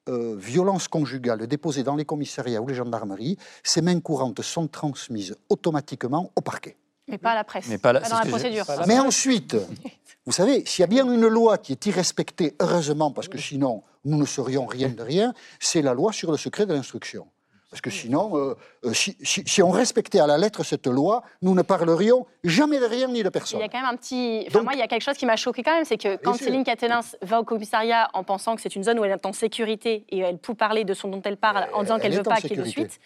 [0.09, 5.35] euh, violence conjugale déposée dans les commissariats ou les gendarmeries, ces mains courantes sont transmises
[5.49, 6.75] automatiquement au parquet.
[7.07, 7.67] Mais pas à la presse.
[7.69, 8.65] Mais pas la- dans la procédure.
[8.65, 9.55] pas la- Mais ensuite,
[10.25, 13.83] vous savez, s'il y a bien une loi qui est irrespectée, heureusement, parce que sinon
[14.03, 17.27] nous ne serions rien de rien, c'est la loi sur le secret de l'instruction.
[17.71, 21.23] Parce que sinon, euh, euh, si, si- si on respectait à la lettre cette loi,
[21.41, 23.61] nous ne parlerions jamais de rien ni de Il personne.
[23.61, 24.43] y a quand même un petit.
[24.47, 26.17] Enfin, Donc- moi, il y a quelque chose qui m'a choqué quand même, c'est que
[26.17, 26.33] quand.
[26.33, 29.31] Céline Catelin va au commissariat en pensant que c'est une zone où elle est en
[29.31, 32.17] sécurité et elle peut parler de ce dont elle parle en disant elle qu'elle est
[32.17, 32.99] veut pas qu'il y ait de suite.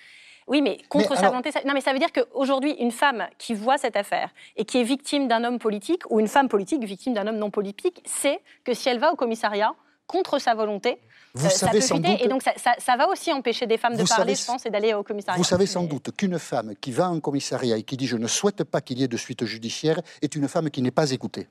[0.48, 1.52] Oui, mais contre Mais sa alors- volonté.
[1.52, 4.80] ça- Non, mais ça veut dire qu'aujourd'hui, une femme qui voit cette affaire et qui
[4.80, 8.40] est victime d'un homme politique, ou une femme politique victime d'un homme non politique, sait
[8.64, 9.74] que si elle va au commissariat,
[10.08, 11.00] contre sa volonté,
[11.36, 13.68] Vous euh, ça savez peut sans doute- Et donc, ça, ça- ça va aussi empêcher
[13.68, 15.38] des femmes de parler, savez- je pense, et d'aller au commissariat.
[15.38, 18.18] Vous savez sans Mais- doute qu'une femme qui va en commissariat et qui dit je
[18.18, 21.12] ne souhaite pas qu'il y ait de suite judiciaire est une femme qui n'est pas
[21.12, 21.48] écoutée.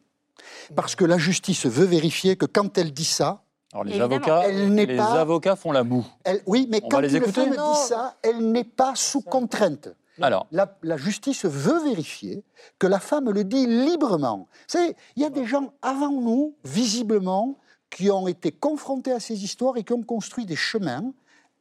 [0.74, 3.42] Parce que la justice veut vérifier que quand elle dit ça,
[3.72, 4.14] Alors, les Évidemment.
[4.16, 6.06] avocats, Elle n'est les pas- avocats font la moue.
[6.24, 7.72] elle, oui, mais On quand les une écouter femme Non.
[7.72, 9.88] dit ça, elle n'est pas sous contrainte.
[10.22, 12.44] Alors, La, la justice veut vérifier
[12.78, 14.46] que la femme le dit librement.
[14.48, 17.58] Vous savez, il y a des gens avant nous, visiblement,
[17.94, 21.12] qui ont été confrontés à ces histoires et qui ont construit des chemins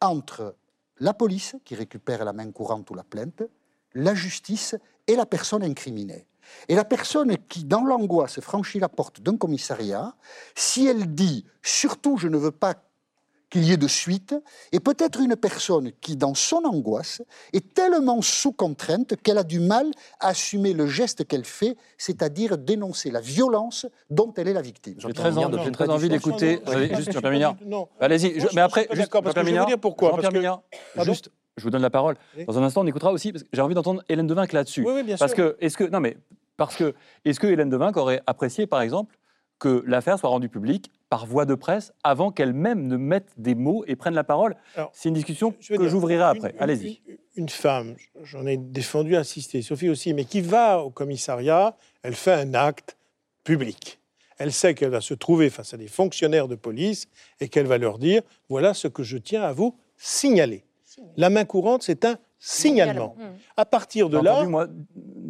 [0.01, 0.55] entre
[0.97, 3.43] la police, qui récupère la main courante ou la plainte,
[3.93, 6.25] la justice et la personne incriminée.
[6.67, 10.15] Et la personne qui, dans l'angoisse, franchit la porte d'un commissariat,
[10.55, 12.73] si elle dit surtout je ne veux pas
[13.53, 14.33] qu'il y ait de suite,
[14.71, 17.21] et peut-être une personne qui, dans son angoisse,
[17.53, 22.57] est tellement sous contrainte qu'elle a du mal à assumer le geste qu'elle fait, c'est-à-dire
[22.57, 24.95] dénoncer la violence dont elle est la victime.
[24.97, 26.61] j'ai très, envie- j'ai très d'écouter.
[26.95, 27.55] Juste je Jean-Pierre.
[27.99, 30.61] Allez-y, mais après, juste Jean-Pierre je vais vous Mignard, dire pourquoi, Jean-Pierre parce que- Mignard,
[30.95, 32.15] Pardon juste, je vous donne la parole.
[32.35, 32.45] Oui.
[32.45, 34.83] Dans un instant, on écoutera aussi, parce que j'ai envie d'entendre Hélène Devinck là-dessus.
[34.83, 35.55] Oui, oui, bien Parce sûr.
[35.57, 36.17] que, est-ce que, non mais,
[36.57, 39.15] parce que, est-ce que Hélène Devinck aurait apprécié, par exemple,
[39.59, 43.83] que l'affaire soit rendue publique par voie de presse avant qu'elle-même ne mette des mots
[43.87, 44.55] et prenne la parole
[44.93, 46.51] C'est une discussion Je que j'ouvrirai après.
[46.51, 47.01] une- Allez-y.
[47.07, 52.15] Une, une femme, j'en ai défendu, assisté, Sophie aussi, mais qui va au commissariat, elle
[52.15, 52.97] fait un acte
[53.43, 53.99] public.
[54.39, 57.07] Elle sait qu'elle va se trouver face à des fonctionnaires de police
[57.39, 60.63] et qu'elle va leur dire voilà ce que je tiens à vous signaler.
[61.17, 63.15] La main courante, c'est un signalement.
[63.15, 63.37] Signalement.
[63.55, 64.67] À partir de là, entendu, moi,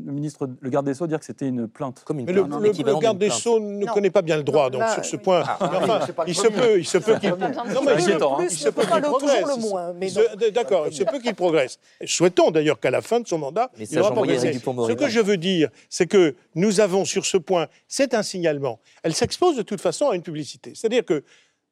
[0.05, 2.01] le ministre, le garde des Sceaux dire que c'était une plainte.
[2.05, 3.39] Comme une mais le, plainte, le- le garde des plainte.
[3.39, 3.93] Sceaux ne Non.
[3.93, 5.21] connaît pas bien le droit, donc là, sur ce oui.
[5.21, 8.11] point, Ah, enfin, le il se peut, il se peut qu'il non, mais il se-
[8.11, 8.37] hein.
[8.41, 10.53] il se ne peut qu'il progresse.
[10.53, 11.79] D'accord, il se peut qu'il progresse.
[12.05, 14.53] Souhaitons d'ailleurs qu'à la fin de son mandat, il aura progressé.
[14.53, 18.79] Ce que je veux dire, c'est que nous avons sur ce point, c'est un signalement.
[19.03, 20.73] Elle s'expose de toute façon à une publicité.
[20.75, 21.23] C'est-à-dire que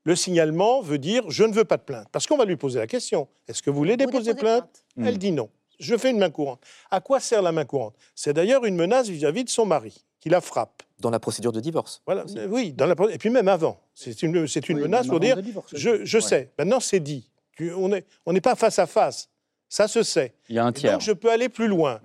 [0.04, 2.08] le signalement veut dire je ne veux pas de plainte.
[2.12, 5.08] Parce qu'on va lui poser la question est-ce que vous voulez déposer plainte plainte?
[5.08, 5.50] Elle dit non.
[5.80, 6.62] Je fais une main courante.
[6.92, 7.96] À quoi sert la main courante?
[8.14, 10.84] C'est d'ailleurs une menace vis-à-vis de son mari, qui la frappe.
[11.00, 12.04] Dans la procédure de divorce.
[12.06, 13.80] Voilà, oui, dans la, et puis même avant.
[13.96, 15.36] C'est une, c'est une Oui, menace pour dire
[15.74, 16.22] je, je Ouais.
[16.24, 16.52] sais.
[16.60, 17.28] Maintenant, c'est dit.
[17.58, 19.30] Tu- on n'est on n'est pas face à face.
[19.68, 20.36] Ça se sait.
[20.48, 20.92] Il y a un Et tiers.
[20.92, 22.00] donc, je peux aller plus loin.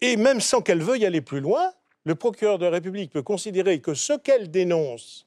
[0.00, 1.70] Et même sans qu'elle veuille aller plus loin,
[2.04, 5.26] le procureur de la République peut considérer que ce qu'elle dénonce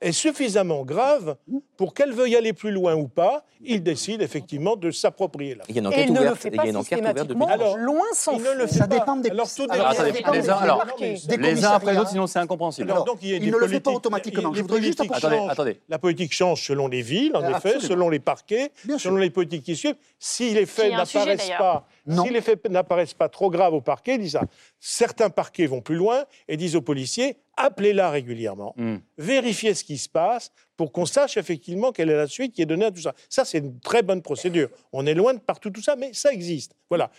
[0.00, 1.36] est suffisamment grave
[1.76, 3.44] pour qu'elle veuille aller plus loin ou pas.
[3.62, 6.24] Il décide effectivement de s'approprier la Il y a une Et enquête il ne le
[6.26, 6.40] ouverte.
[6.40, 7.44] fait Il y pas a une enquête ouverte depuis.
[7.50, 8.72] Alors, loin s'en Il ne le faut.
[8.72, 8.98] fait Ça pas.
[8.98, 11.98] dépend des- Alors, tout Alors, attendez, dépend les des uns, alors, les uns après les
[11.98, 12.90] autres, sinon c'est incompréhensible.
[12.90, 14.54] Alors, donc, il y a il des ne le fait pas automatiquement.
[14.54, 15.80] Je voudrais juste Attendez, attendez.
[15.90, 19.64] La politique change selon les villes, en Ah, effet, selon les parquets, selon les politiques
[19.64, 19.96] qui suivent.
[20.18, 22.24] Si les faits n'apparaissent pas, Non.
[22.24, 24.42] si les faits n'apparaissent pas trop graves au parquet, disent ça.
[24.78, 28.96] Certains parquets vont plus loin et disent aux policiers appelez-la régulièrement, Hmm.
[29.18, 32.66] vérifiez ce qui se passe pour qu'on sache effectivement quelle est la suite qui est
[32.66, 33.14] donnée à tout ça.
[33.28, 34.68] Ça, c'est une très bonne procédure.
[34.92, 36.74] On est loin de partout tout ça, mais ça existe.
[36.88, 37.10] Voilà.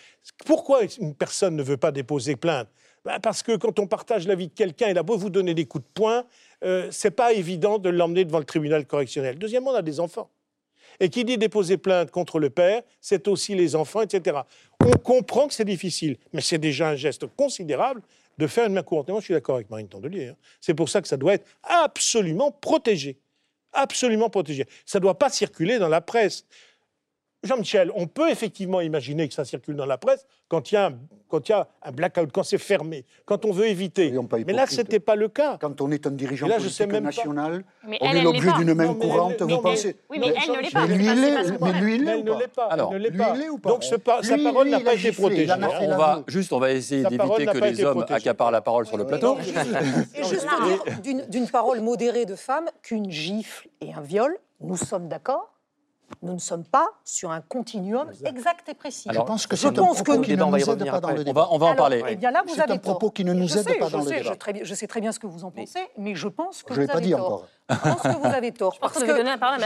[0.45, 2.67] Pourquoi une personne ne veut pas déposer plainte?
[3.05, 5.53] Ben, Parce que quand on partage la vie de quelqu'un, il a beau vous donner
[5.53, 6.25] des coups de poing,
[6.63, 9.37] euh, c'est pas évident de l'emmener devant le tribunal correctionnel.
[9.39, 10.29] Deuxièmement, on a des enfants.
[10.99, 14.41] Et qui dit déposer plainte contre le père, c'est aussi les enfants, etc.
[14.85, 18.01] On comprend que c'est difficile, mais c'est déjà un geste considérable
[18.41, 19.07] de faire une main courante.
[19.07, 20.29] Et moi, je suis d'accord avec Marine Tondelier.
[20.29, 20.35] hein.
[20.59, 23.19] C'est pour ça que ça doit être absolument protégé.
[23.71, 24.65] Absolument protégé.
[24.83, 26.45] Ça ne doit pas circuler dans la presse.
[27.43, 30.87] Jean-Michel, on peut effectivement imaginer que ça circule dans la presse quand il y a
[30.87, 30.93] un,
[31.27, 34.13] quand il y a un blackout, quand c'est fermé, quand on veut éviter.
[34.45, 35.57] Mais là, ce n'était pas le cas.
[35.59, 38.47] Quand on est un dirigeant je sais politique même national, Mais on elle, est l'objet
[38.47, 40.61] l'est d'une main Non, mais elle- courante, non, vous mais- pensez Oui, mais elle ne
[40.61, 40.87] l'est pas.
[40.87, 41.83] Mais lui, il pas- est- c'est pas son mais problème.
[41.83, 42.65] lui, il Mais est elle ou ne pas l'est pas.
[42.67, 43.33] Alors, elle ne l'est lui, pas.
[43.35, 43.69] il ou pas?
[43.69, 43.89] Donc ce
[44.21, 45.51] sa parole n'a pas été protégée.
[45.81, 49.07] On va juste, on va essayer d'éviter que les hommes accaparent la parole sur le
[49.07, 49.37] plateau.
[50.15, 50.47] Et juste
[51.01, 55.50] dire d'une parole modérée de femme qu'une gifle et un viol, nous sommes d'accord,
[56.21, 59.09] nous ne sommes pas sur un continuum exact, et précis.
[59.11, 60.69] je pense que je c'est un pense propos que- qui ne on va y nous
[60.71, 61.13] aide pas dans après.
[61.15, 61.41] le On débat.
[61.41, 62.03] va, on va en parler.
[62.09, 63.13] Eh bien là, vous C'est avez un propos tort.
[63.13, 64.21] qui ne nous je aide sais, pas dans le débat.
[64.23, 66.63] Je, très bien- je sais très bien ce que vous en pensez, mais je pense
[66.63, 67.25] que Je ne vous l'ai pas avez dit tort.
[67.25, 67.45] encore.
[67.69, 68.77] Je pense que vous avez tort.
[68.81, 69.05] parce je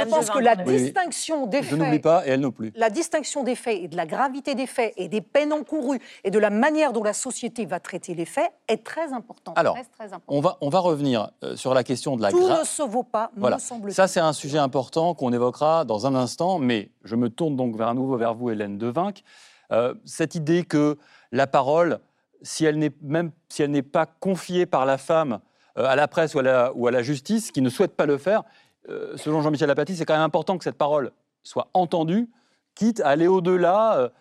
[0.10, 2.72] pense que la distinction des Je n'oublie faits pas et elle non plus.
[2.76, 6.30] la distinction des faits et de la gravité des faits et des peines encourues et
[6.30, 9.58] de la manière dont la société va traiter les faits est très importante.
[9.58, 10.24] Alors, reste très importante.
[10.28, 12.84] On va, on va revenir euh, sur la question de la Tout gra- ne se
[12.84, 13.56] vaut pas, Voilà.
[13.56, 13.96] me semble-t-il.
[13.96, 17.76] Ça, c'est un sujet important qu'on évoquera dans un instant, mais je me tourne donc
[17.76, 19.24] vers à nouveau vers vous, Hélène Devinck.
[19.72, 20.98] Euh, cette idée que
[21.32, 22.00] la parole,
[22.42, 25.40] si elle n'est même si elle n'est pas confiée par la femme
[25.78, 28.06] euh, à la presse ou à la, ou à la justice, qui ne souhaite pas
[28.06, 28.44] le faire,
[28.90, 31.12] euh, selon Jean-Michel Apathy, c'est quand même important que cette parole
[31.44, 32.30] soit entendue,
[32.76, 34.12] quitte à aller au-delà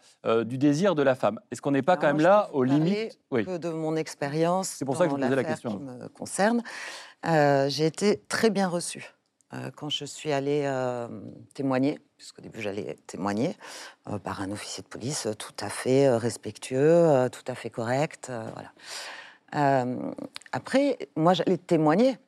[0.46, 1.40] du désir de la femme.
[1.50, 3.44] Est-ce qu'on n'est pas Alors, quand même là aux limites Oui.
[3.44, 5.70] de mon expérience C'est pour ça que je vous posais la question.
[5.70, 6.62] qui me concerne.
[7.24, 9.13] J'ai été très bien reçue
[9.76, 11.08] quand je suis allée euh,
[11.54, 13.56] témoigner, puisqu'au début j'allais témoigner,
[14.08, 17.54] euh, par un officier de police euh, tout à fait euh, respectueux, euh, tout à
[17.54, 18.28] fait correct.
[18.30, 18.72] euh, voilà.
[19.54, 20.10] Euh,
[20.52, 22.18] après, moi j'allais témoigner,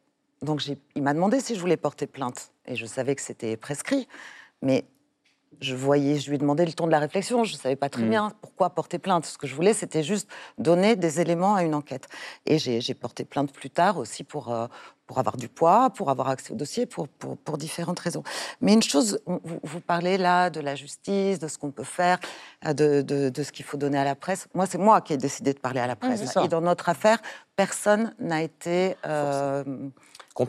[0.42, 0.62] donc
[0.94, 4.06] il m'a demandé si je voulais porter plainte, et je savais que c'était prescrit,
[4.62, 4.84] mais
[5.60, 7.42] je voyais, je lui ai demandé le ton de la réflexion.
[7.44, 8.10] Je ne savais pas très Mm.
[8.10, 9.24] bien pourquoi porter plainte.
[9.24, 12.08] Ce que je voulais, c'était juste donner des éléments à une enquête.
[12.44, 14.66] Et j'ai j'ai porté plainte plus tard aussi pour, euh,
[15.06, 18.22] pour avoir du poids, pour avoir accès au dossier, pour, pour, pour différentes raisons.
[18.60, 21.84] Mais une chose, on- vous, vous parlez là de la justice, de ce qu'on peut
[21.84, 22.18] faire,
[22.66, 24.48] euh, de, de, de ce qu'il faut donner à la presse.
[24.54, 26.20] Moi, c'est moi qui ai décidé de parler à la presse.
[26.44, 27.18] Et dans notre affaire,
[27.54, 28.96] personne n'a été...
[29.06, 29.62] euh,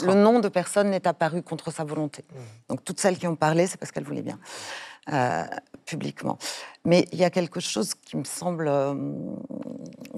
[0.06, 2.26] le nom de personne n'est apparu contre sa volonté.
[2.68, 4.38] Donc toutes celles qui ont parlé, c'est parce qu'elles voulaient bien,
[5.14, 5.44] euh,
[5.86, 6.38] publiquement.
[6.86, 8.94] Mais il y a quelque chose qui me semble euh,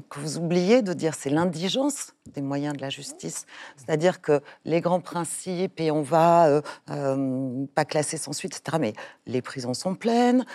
[0.10, 3.45] que vous oubliez de dire, c'est l'indigence des moyens de la justice.
[3.76, 8.78] C'est-à-dire que les grands principes, et on va euh, euh, pas classer sans suite, etc.
[8.80, 8.93] Mais
[9.26, 10.45] les prisons sont pleines.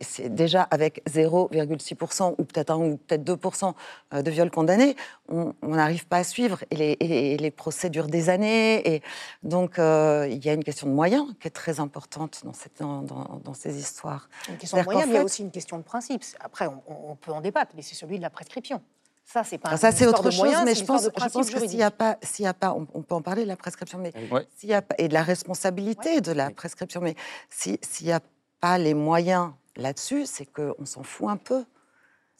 [0.00, 3.74] c'est déjà avec 0,6% ou peut-être 1 ou peut-être 2%
[4.14, 4.96] euh, de viols condamnés,
[5.28, 8.94] on n'arrive pas à suivre et les, et- et les procès durent des années.
[8.94, 9.02] Et
[9.42, 13.02] donc il y a une question de moyens qui est très importante dans, cette, dans,
[13.02, 14.28] dans- dans ces histoires.
[14.48, 16.22] Une question de C'est-à-dire il y a aussi une question de principe.
[16.40, 18.82] Après, on, on- on peut en débattre, mais c'est celui de la prescription.
[19.24, 21.60] Ça, c'est pas ça, c'est autre de chose, moyens, mais je pense, je pense que
[21.68, 23.56] s'il n'y a pas, s'il y a pas, on, on peut en parler de la
[23.56, 24.12] prescription, mais
[24.56, 27.14] s'il y a pas, et de la responsabilité de la prescription, mais
[27.48, 28.20] si- s'il n'y a
[28.60, 31.64] pas les moyens là-dessus, c'est qu'on s'en fout un peu.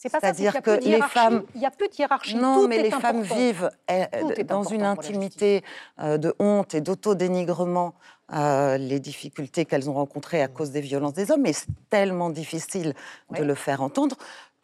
[0.00, 2.36] C'est-à-dire que les femmes- Il y a peu de hiérarchie.
[2.36, 5.62] Non, Tout mais est les femmes vivent euh, Tout est dans une intimité
[5.98, 7.94] euh, de honte et d'autodénigrement
[8.32, 12.30] euh, les difficultés qu'elles ont rencontrées à cause des violences des hommes, mais c'est tellement
[12.30, 12.94] difficile
[13.36, 14.16] de le faire entendre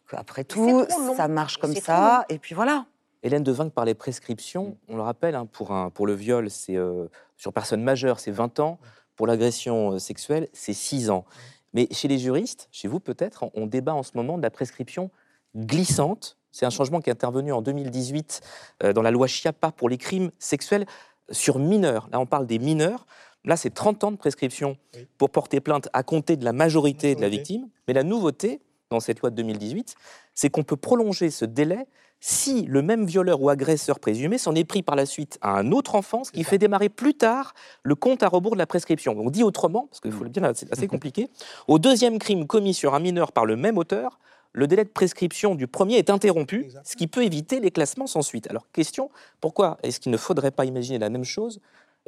[0.09, 0.85] qu'après tout,
[1.17, 2.85] ça marche comme ça, et puis voilà.
[3.23, 4.77] Hélène Devinck parlait prescription.
[4.87, 8.31] On le rappelle, hein, pour, un, pour le viol, c'est euh, sur personne majeure, c'est
[8.31, 8.79] 20 ans.
[9.17, 11.25] Pour l'agression euh, sexuelle, c'est 6 ans.
[11.73, 14.49] Mais chez les juristes, chez vous peut-être, on- on débat en ce moment de la
[14.51, 15.09] prescription
[15.57, 16.37] glissante.
[16.51, 18.41] C'est un changement qui est intervenu en 2018
[18.83, 20.85] euh, dans la loi Chiappa pour les crimes sexuels
[21.29, 22.07] sur mineurs.
[22.11, 23.05] Là, on parle des mineurs.
[23.43, 25.07] Là, c'est 30 ans de prescription Oui.
[25.17, 27.67] pour porter plainte à compter de la majorité de la victime.
[27.87, 29.95] Mais la nouveauté dans cette loi de 2018,
[30.33, 31.87] c'est qu'on peut prolonger ce délai
[32.19, 35.71] si le même violeur ou agresseur présumé s'en est pris par la suite à un
[35.71, 39.15] autre enfant, ce qui fait démarrer plus tard le compte à rebours de la prescription.
[39.19, 41.29] On dit autrement, parce qu'il faut le dire, c'est assez compliqué,
[41.67, 44.19] au deuxième crime commis sur un mineur par le même auteur,
[44.53, 48.21] le délai de prescription du premier est interrompu, ce qui peut éviter les classements sans
[48.21, 48.47] suite.
[48.49, 49.09] Alors, question,
[49.41, 51.59] pourquoi est-ce qu'il ne faudrait pas imaginer la même chose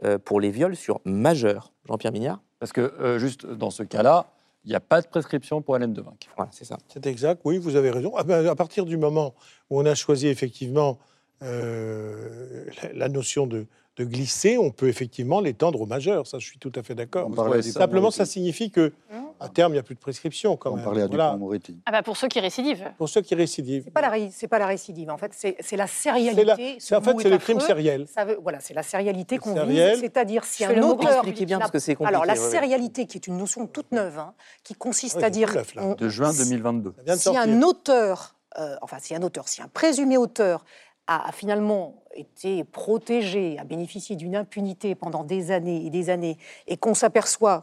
[0.03, 2.41] euh, pour les viols sur majeurs Jean-Pierre Mignard?
[2.59, 4.31] Parce que euh, juste dans ce cas-là,
[4.65, 6.29] il n'y a pas de prescription pour Hélène Devinck.
[6.35, 6.77] Voilà, c'est ça.
[6.87, 8.13] C'est exact, oui, vous avez raison.
[8.17, 9.33] Ah ben, à partir du moment
[9.69, 10.99] où on a choisi effectivement
[11.41, 16.25] euh, la notion de, de glisser, on peut effectivement l'étendre aux majeurs.
[16.25, 17.29] Ça, je suis tout à fait d'accord.
[17.63, 18.93] Simplement, ça signifie que
[19.41, 20.83] à terme, il n'y a plus de prescription quand On même.
[20.83, 21.27] parlait à Voilà.
[21.31, 21.77] Dupont-Moretti.
[21.85, 22.91] Ah bah pour ceux qui récidivent.
[22.97, 23.83] Pour ceux qui récidivent.
[23.85, 25.09] C'est pas la ré- pas la récidive.
[25.09, 26.43] En fait, c'est la sérialité.
[26.43, 28.05] la- ce c'est- en fait, c'est est le crime sériel.
[28.07, 29.99] Ça veut, voilà, c'est la sérialité qu'on vise.
[30.01, 31.11] C'est-à-dire si un auteur.
[31.13, 32.15] Expliquez bien parce que c'est compliqué.
[32.15, 35.29] Alors la ouais, sérialité, qui est une notion toute neuve, hein, qui consiste Ouais, à
[35.29, 35.83] dire tout neuf, là.
[35.85, 36.93] on- De juin 2022.
[36.97, 40.65] Ça vient de si un auteur, euh, enfin si un auteur, si un présumé auteur
[41.09, 46.77] a, finalement été protégé, a bénéficié d'une impunité pendant des années et des années, et
[46.77, 47.61] qu'on s'aperçoit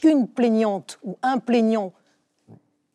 [0.00, 1.92] qu'une plaignante ou un plaignant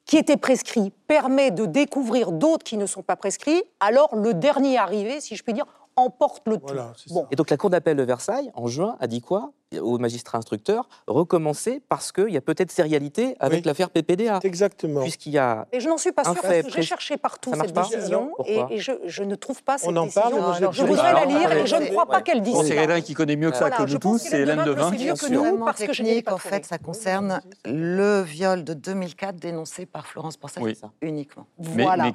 [0.06, 4.78] qui était prescrit permet de découvrir d'autres qui ne sont pas prescrits, alors le dernier
[4.78, 6.64] arrivé, si je puis dire, emporte le tout.
[6.68, 7.28] Voilà, Bon.
[7.32, 10.90] Et donc la Cour d'appel de Versailles, en juin, a dit quoi aux magistrats instructeurs
[11.08, 13.64] Recommencer parce qu'il y a peut-être sérialité avec Oui.
[13.66, 14.40] l'affaire PPDA.
[14.44, 15.02] Exactement.
[15.02, 17.74] Puisqu'il y a Et je n'en suis pas sûre parce que j'ai cherché partout cette
[17.74, 20.22] pas décision et, et je, je ne trouve pas cette On en décision.
[20.30, 22.24] parle, êtes je voudrais la lire et je ne crois pas ouais.
[22.24, 24.18] qu'elle dise Bon, c'est quelqu'un qui connaît mieux que ça Voilà, que je nous tous,
[24.18, 25.64] c'est est Hélène devin, c'est qui mieux que nous.
[25.64, 30.36] Parce que je pas en fait, ça concerne le viol de 2004 dénoncé par Florence
[30.36, 30.64] Porcel
[31.02, 31.46] uniquement.
[31.58, 32.12] Voilà,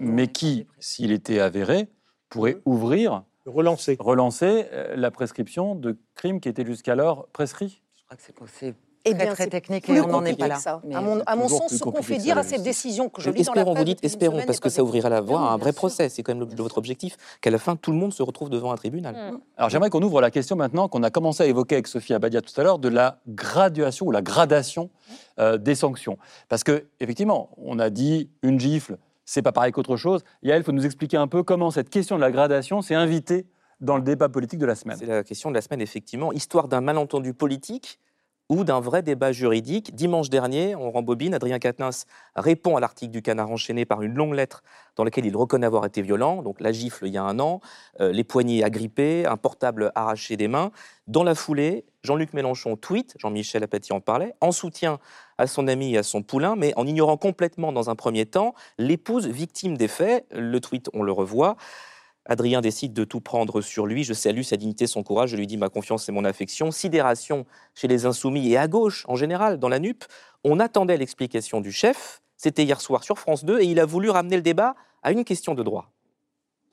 [0.00, 1.88] mais qui, s'il était avéré,
[2.28, 3.96] pourrait ouvrir, Relancer.
[3.98, 7.80] relancer euh, la prescription de crimes qui étaient jusqu'alors prescrits.
[7.96, 10.48] Je crois que c'est- c'est Eh très bien, très technique et on n'en est pas
[10.48, 10.56] là.
[10.56, 10.82] que ça.
[10.84, 13.22] Mais À mon, à mon toujours sens, ce qu'on fait dire à cette décision que
[13.22, 15.38] je lis dans la espérons, vous dites, espérons, semaine parce que ça ouvrira la voie
[15.40, 15.76] à un vrai sûr.
[15.76, 16.08] procès.
[16.10, 18.70] C'est quand même le- votre objectif, qu'à la fin, tout le monde se retrouve devant
[18.72, 19.14] un tribunal.
[19.14, 19.38] Mm.
[19.56, 22.42] Alors j'aimerais qu'on ouvre la question maintenant qu'on a commencé à évoquer avec Sophie Abadia
[22.42, 24.90] tout à l'heure de la graduation ou la gradation
[25.38, 26.18] euh, des sanctions.
[26.50, 30.24] Parce que effectivement, on a dit une gifle, c'est pas pareil qu'autre chose.
[30.42, 33.46] Yael, il faut nous expliquer un peu comment cette question de la gradation s'est invitée
[33.78, 34.96] dans le débat politique de la semaine.
[34.96, 36.32] C'est la question de la semaine, effectivement.
[36.32, 38.00] Histoire d'un malentendu politique
[38.48, 39.94] ou d'un vrai débat juridique.
[39.94, 44.34] Dimanche dernier, on rembobine, Adrien Quatennens répond à l'article du Canard enchaîné par une longue
[44.34, 44.62] lettre
[44.96, 47.60] dans laquelle il reconnaît avoir été violent, donc la gifle il y a un an,
[48.00, 50.70] euh, les poignets agrippés, un portable arraché des mains.
[51.06, 54.98] Dans la foulée, Jean-Luc Mélenchon tweet, Jean-Michel Apathy en parlait, en soutien
[55.36, 58.54] à son ami et à son poulain, mais en ignorant complètement dans un premier temps
[58.78, 60.26] l'épouse victime des faits.
[60.32, 61.56] Le tweet, on le revoit.
[62.28, 64.04] Adrien décide de tout prendre sur lui.
[64.04, 65.30] Je salue sa dignité, son courage.
[65.30, 66.70] Je lui dis ma confiance et mon affection.
[66.70, 70.04] Sidération chez les insoumis et à gauche en général, dans la NUP.
[70.44, 72.20] On attendait l'explication du chef.
[72.36, 75.24] C'était hier soir sur France 2 et il a voulu ramener le débat à une
[75.24, 75.90] question de droit.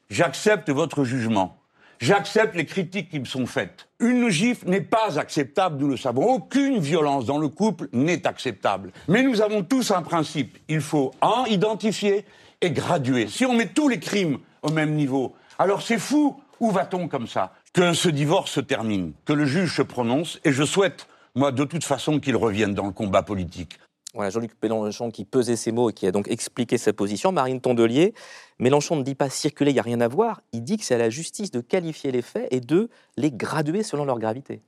[0.09, 1.57] J'accepte votre jugement.
[1.99, 3.87] J'accepte les critiques qui me sont faites.
[3.99, 6.25] Une gifle n'est pas acceptable, nous le savons.
[6.25, 8.91] Aucune violence dans le couple n'est acceptable.
[9.07, 10.57] Mais nous avons tous un principe.
[10.67, 12.25] Il faut, un, identifier
[12.61, 13.27] et graduer.
[13.27, 16.39] Si on met tous les crimes au même niveau, alors c'est fou.
[16.61, 17.53] Où va-t-on comme ça?
[17.73, 21.65] Que ce divorce se termine, que le juge se prononce, et je souhaite, moi, de
[21.65, 23.77] toute façon, qu'il revienne dans le combat politique.
[24.13, 27.33] Voilà, Jean-Luc Mélenchon qui pesait ses mots et qui a donc expliqué sa position.
[27.33, 28.13] Marine Tondelier,
[28.59, 30.39] Mélenchon ne dit pas circuler, il n'y a rien à voir.
[30.53, 33.83] Il dit que c'est à la justice de qualifier les faits et de les graduer
[33.83, 34.61] selon leur gravité.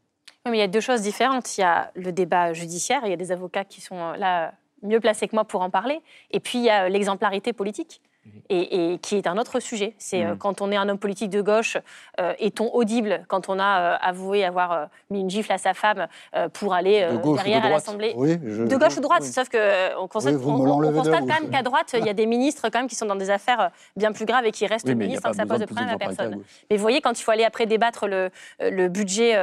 [0.46, 1.58] Oui, mais il y a deux choses différentes.
[1.58, 4.54] Il y a le débat judiciaire, il y a des avocats qui sont euh, là
[4.84, 6.02] mieux placés que moi pour en parler.
[6.32, 8.02] Et puis il y a euh, l'exemplarité politique.
[8.50, 9.94] Et, et qui est un autre sujet.
[9.98, 10.38] C'est euh, Mhm.
[10.38, 11.76] quand on est un homme politique de gauche,
[12.22, 15.74] euh, est-on audible quand on a euh, avoué avoir euh, mis une gifle à sa
[15.74, 16.08] femme
[16.54, 18.14] pour aller De gauche ou de derrière à l'Assemblée?
[18.16, 19.32] Oui, je- de gauche ou de droite, oui.
[19.32, 22.14] sauf que euh, on constate, Oui, on- constate quand même qu'à droite, il y a
[22.14, 24.88] des ministres quand même qui sont dans des affaires bien plus graves et qui restent
[24.88, 26.42] ministres sans que ça pose de problème à personne.
[26.70, 28.30] Mais vous voyez, quand il faut aller après débattre le,
[28.62, 29.38] le budget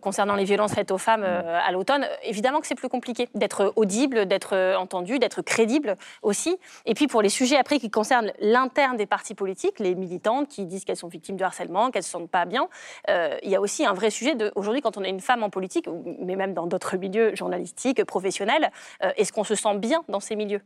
[0.00, 3.72] concernant les violences faites aux femmes euh, à l'automne, évidemment que c'est plus compliqué d'être
[3.76, 6.56] audible, d'être entendu, d'être crédible aussi.
[6.86, 10.66] Et puis pour les sujets après qui concernent l'interne des partis politiques, les militantes qui
[10.66, 12.68] disent qu'elles sont victimes de harcèlement, qu'elles ne se sentent pas bien,
[13.08, 15.42] euh, il y a aussi un vrai sujet de aujourd'hui quand on est une femme
[15.42, 15.88] en politique,
[16.20, 18.70] mais même dans d'autres milieux journalistiques, professionnels,
[19.02, 20.62] euh, est-ce qu'on se sent bien dans ces milieux?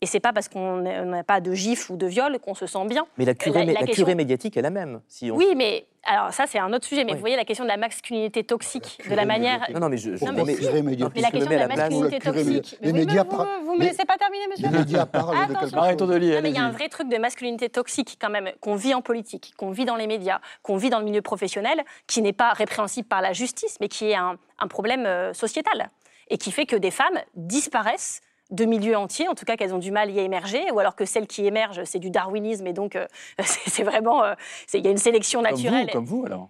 [0.00, 2.86] Et c'est pas parce qu'on n'a pas de gifle ou de viol qu'on se sent
[2.86, 3.04] bien.
[3.18, 5.00] Mais la curée, La- la la question- curée médiatique est la même.
[5.08, 5.34] Si on...
[5.36, 7.02] Oui, mais alors ça c'est un autre sujet.
[7.04, 7.16] Mais Oui.
[7.16, 9.66] vous voyez la question de la masculinité toxique, de la manière.
[9.74, 11.50] Non, non, mais je, je- Non, mais- mais- curé médiatique Mais la je me question
[11.56, 12.78] de la masculinité toxique.
[12.80, 13.24] les médias
[13.64, 14.68] vous, me laissez pas terminer, monsieur.
[14.70, 15.96] Les médias parlent de chose.
[15.96, 18.76] Tondelier, Non, mais il y a un vrai truc de masculinité toxique quand même qu'on
[18.76, 22.22] vit en politique, qu'on vit dans les médias, qu'on vit dans le milieu professionnel, qui
[22.22, 25.90] n'est pas répréhensible par la justice, mais qui est un, un problème euh, sociétal
[26.30, 29.78] et qui fait que des femmes disparaissent de milieux entiers, en tout cas qu'elles ont
[29.78, 32.72] du mal à y émerger, ou alors que celles qui émergent, c'est du darwinisme et
[32.72, 33.06] donc euh,
[33.44, 34.34] c'est vraiment, euh,
[34.74, 35.86] il y a une sélection Comme naturelle.
[35.86, 36.48] vous, comme vous alors.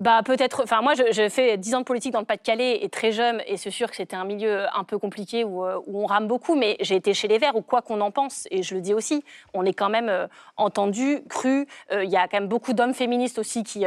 [0.00, 0.62] Bah peut-être.
[0.62, 3.42] Enfin moi, je, je fais 10 ans de politique dans le Pas-de-Calais et très jeune,
[3.46, 6.26] et c'est sûr que c'était un milieu un peu compliqué où, euh, où on rame
[6.26, 6.54] beaucoup.
[6.54, 8.94] Mais j'ai été chez les Verts où quoi qu'on en pense, et je le dis
[8.94, 9.22] aussi,
[9.52, 10.26] on est quand même euh,
[10.56, 11.66] entendu, cru.
[11.92, 13.84] Il y a quand même beaucoup d'hommes féministes aussi qui.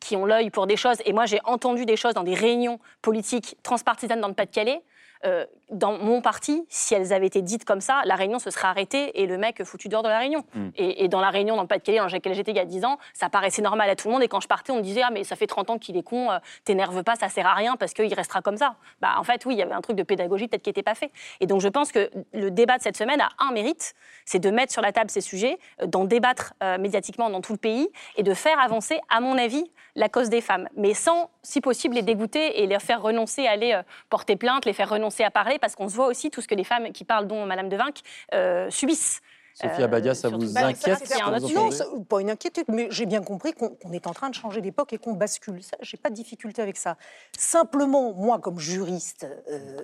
[0.00, 0.96] qui ont l'œil pour des choses.
[1.04, 4.82] Et moi, j'ai entendu des choses dans des réunions politiques transpartisanes dans le Pas-de-Calais.
[5.24, 8.68] Euh, dans mon parti, si elles avaient été dites comme ça, la réunion se serait
[8.68, 10.44] arrêtée et le mec foutu dehors de la réunion.
[10.54, 10.68] Mm.
[10.76, 12.84] Et, et dans la réunion dans le Pas-de-Calais dans laquelle j'étais il y a 10
[12.84, 14.22] ans, ça paraissait normal à tout le monde.
[14.22, 16.02] Et quand je partais, on me disait Ah, mais ça fait 30 ans qu'il est
[16.02, 18.76] con, euh, t'énerve pas, ça sert à rien parce qu'il restera comme ça.
[19.00, 20.94] Bah, en fait, oui, il y avait un truc de pédagogie peut-être qui n'était pas
[20.94, 21.10] fait.
[21.40, 23.94] Et donc, je pense que le débat de cette semaine a un mérite
[24.28, 27.52] c'est de mettre sur la table ces sujets, euh, d'en débattre euh, médiatiquement dans tout
[27.52, 30.68] le pays et de faire avancer, à mon avis, la cause des femmes.
[30.76, 34.66] Mais sans, si possible, les dégoûter et les faire renoncer à aller euh, porter plainte,
[34.66, 36.92] les faire renoncer à parler, parce qu'on se voit aussi tout ce que les femmes
[36.92, 38.00] qui parlent, dont Madame Devinck,
[38.34, 39.20] euh, subissent.
[39.54, 41.54] Sophie Euh, Abadia, ça surtout- vous Bah, inquiète un autre sujet.
[41.58, 44.60] Non, ça- pas une inquiétude, mais j'ai bien compris qu'on est en train de changer
[44.60, 45.62] d'époque et qu'on bascule.
[45.64, 46.96] Ça, J'ai pas de difficulté avec ça.
[47.36, 49.78] Simplement, moi, comme juriste, euh,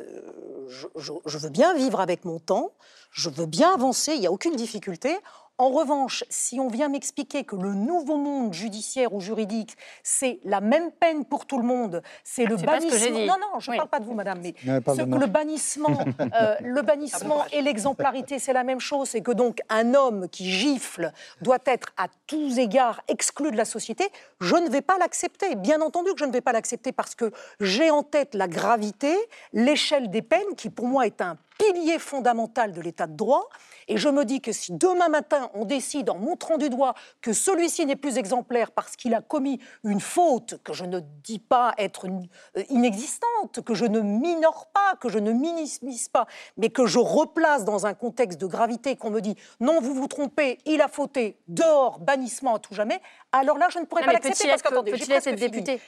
[0.69, 2.71] je, je- je veux bien vivre avec mon temps,
[3.11, 5.17] je veux bien avancer, il n'y a aucune difficulté.
[5.57, 10.61] En revanche, si on vient m'expliquer que le nouveau monde judiciaire ou juridique, c'est la
[10.61, 13.21] même peine pour tout le monde, c'est le ce bannissement.
[13.21, 13.77] Non, non, je ne Oui.
[13.77, 15.97] parle pas de vous, madame, mais Non, ce que le bannissement,
[16.35, 19.11] euh, le bannissement et l'exemplarité, c'est la même chose.
[19.11, 23.65] C'est que donc un homme qui gifle doit être à tous égards exclu de la
[23.65, 24.09] société.
[24.41, 25.55] Je ne vais pas l'accepter.
[25.55, 27.31] Bien entendu que je ne vais pas l'accepter parce que
[27.61, 29.15] j'ai en tête la gravité,
[29.53, 33.49] l'échelle des peines, qui pour moi est un pilier fondamental de l'état de droit.
[33.89, 37.33] Et je me dis que si demain matin on décide en montrant du doigt que
[37.33, 41.75] celui-ci n'est plus exemplaire parce qu'il a commis une faute que je ne dis pas
[41.79, 46.27] être euh, inexistante, que je ne minore pas, que je ne minimise pas,
[46.57, 50.09] mais que je replace dans un contexte de gravité, qu'on me dit non, vous vous
[50.09, 53.01] trompez, il a fauté, dehors, bannissement à tout jamais,
[53.33, 55.81] alors là je ne pourrais Non, pas l'accepter parce être, qu'attendez, j'ai peut-il être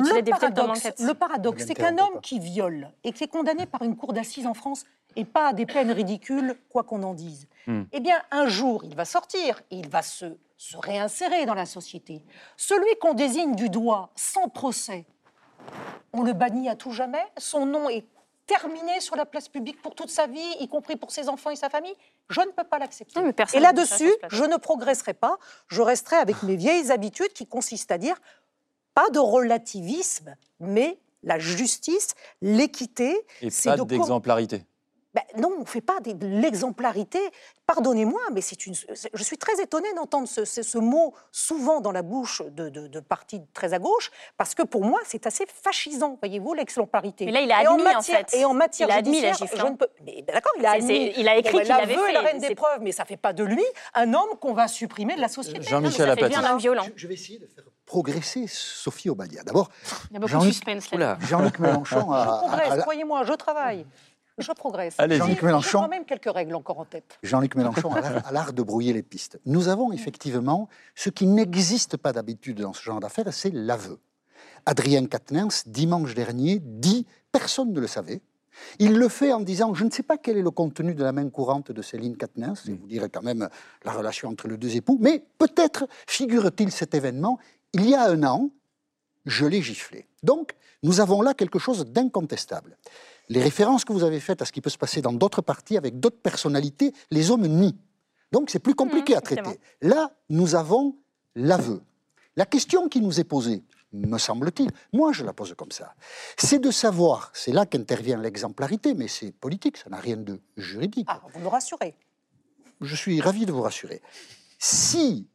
[0.00, 4.12] Le paradoxe, le c'est qu'un homme qui viole et qui est condamné par une cour
[4.12, 4.84] d'assises en France
[5.16, 7.84] et pas à des peines ridicules, quoi qu'on en dise, Hmm.
[7.92, 12.22] eh bien, un jour, il va sortir, il va se, se réinsérer dans la société.
[12.58, 15.06] Celui qu'on désigne du doigt sans procès,
[16.12, 18.04] on le bannit à tout jamais, son nom est
[18.46, 21.56] terminé sur la place publique pour toute sa vie, y compris pour ses enfants et
[21.56, 21.94] sa famille,
[22.28, 23.18] je ne peux pas l'accepter.
[23.54, 25.38] Et là-dessus, je ne progresserai pas,
[25.68, 28.20] je resterai avec mes vieilles habitudes qui consistent à dire
[28.94, 34.64] pas de relativisme, mais la justice, l'équité, Et pas de d'exemplarité.
[35.14, 37.18] ben non, on ne fait pas de l'exemplarité.
[37.66, 41.92] Pardonnez-moi, mais c'est une, je suis très étonnée d'entendre ce, ce- ce mot souvent dans
[41.92, 45.46] la bouche de, de, de partis très à gauche, parce que pour moi, c'est assez
[45.46, 47.24] fascisant, voyez-vous, l'exemplarité.
[47.24, 48.36] Mais là, il a Et admis, en matière- fait.
[48.36, 49.70] Et en matière Il a admis la gifle, je hein.
[49.70, 49.88] ne peux...
[50.04, 51.12] Mais ben d'accord, il a admis.
[51.16, 53.04] il a écrit ben, qu'il l'avait l'aveu est la fait, reine des preuves, mais ça
[53.04, 53.64] ne fait pas de lui
[53.94, 55.62] un homme qu'on va supprimer de la société.
[55.62, 56.28] Jean-Michel fait Apathy.
[56.28, 56.84] bien un violent.
[56.84, 59.42] Je, je vais essayer de faire progresser Sophie Obadia.
[59.44, 59.70] D'abord,
[60.26, 63.86] Jean-Luc- Mélenchon Je a, a- progresse, a- croyez-moi, je travaille.
[64.38, 64.96] Je progresse.
[64.98, 65.80] J'ai- Jean-Luc J'ai Mélenchon.
[65.82, 67.18] quand même quelques règles encore en tête.
[67.22, 69.38] Jean-Luc Mélenchon a l'art- de brouiller les pistes.
[69.46, 74.00] Nous avons effectivement ce qui n'existe pas d'habitude dans ce genre d'affaires, c'est l'aveu.
[74.66, 78.22] Adrien Quatennens, dimanche dernier, dit, personne ne le savait,
[78.78, 81.12] il le fait en disant, je ne sais pas quel est le contenu de la
[81.12, 83.48] main courante de Céline Quatennens, et vous direz quand même
[83.84, 87.38] la relation entre les deux époux, mais peut-être figure-t-il cet événement,
[87.74, 88.50] il y a un an,
[89.26, 90.06] je l'ai giflé.
[90.22, 90.52] Donc,
[90.82, 92.76] nous avons là quelque chose d'incontestable.
[93.28, 95.76] Les références que vous avez faites à ce qui peut se passer dans d'autres partis
[95.76, 97.78] avec d'autres personnalités, les hommes nient.
[98.32, 99.60] Donc, c'est plus compliqué Mhm, à traiter.
[99.80, 100.96] Là, nous avons
[101.34, 101.82] l'aveu.
[102.36, 103.62] La question qui nous est posée,
[103.92, 105.94] me semble-t-il, moi je la pose comme ça,
[106.36, 111.06] c'est de savoir, c'est là qu'intervient l'exemplarité, mais c'est politique, ça n'a rien de juridique
[111.08, 111.94] Ah, vous me rassurez.
[112.80, 114.02] je suis ravi de vous rassurer.
[114.58, 115.28] Si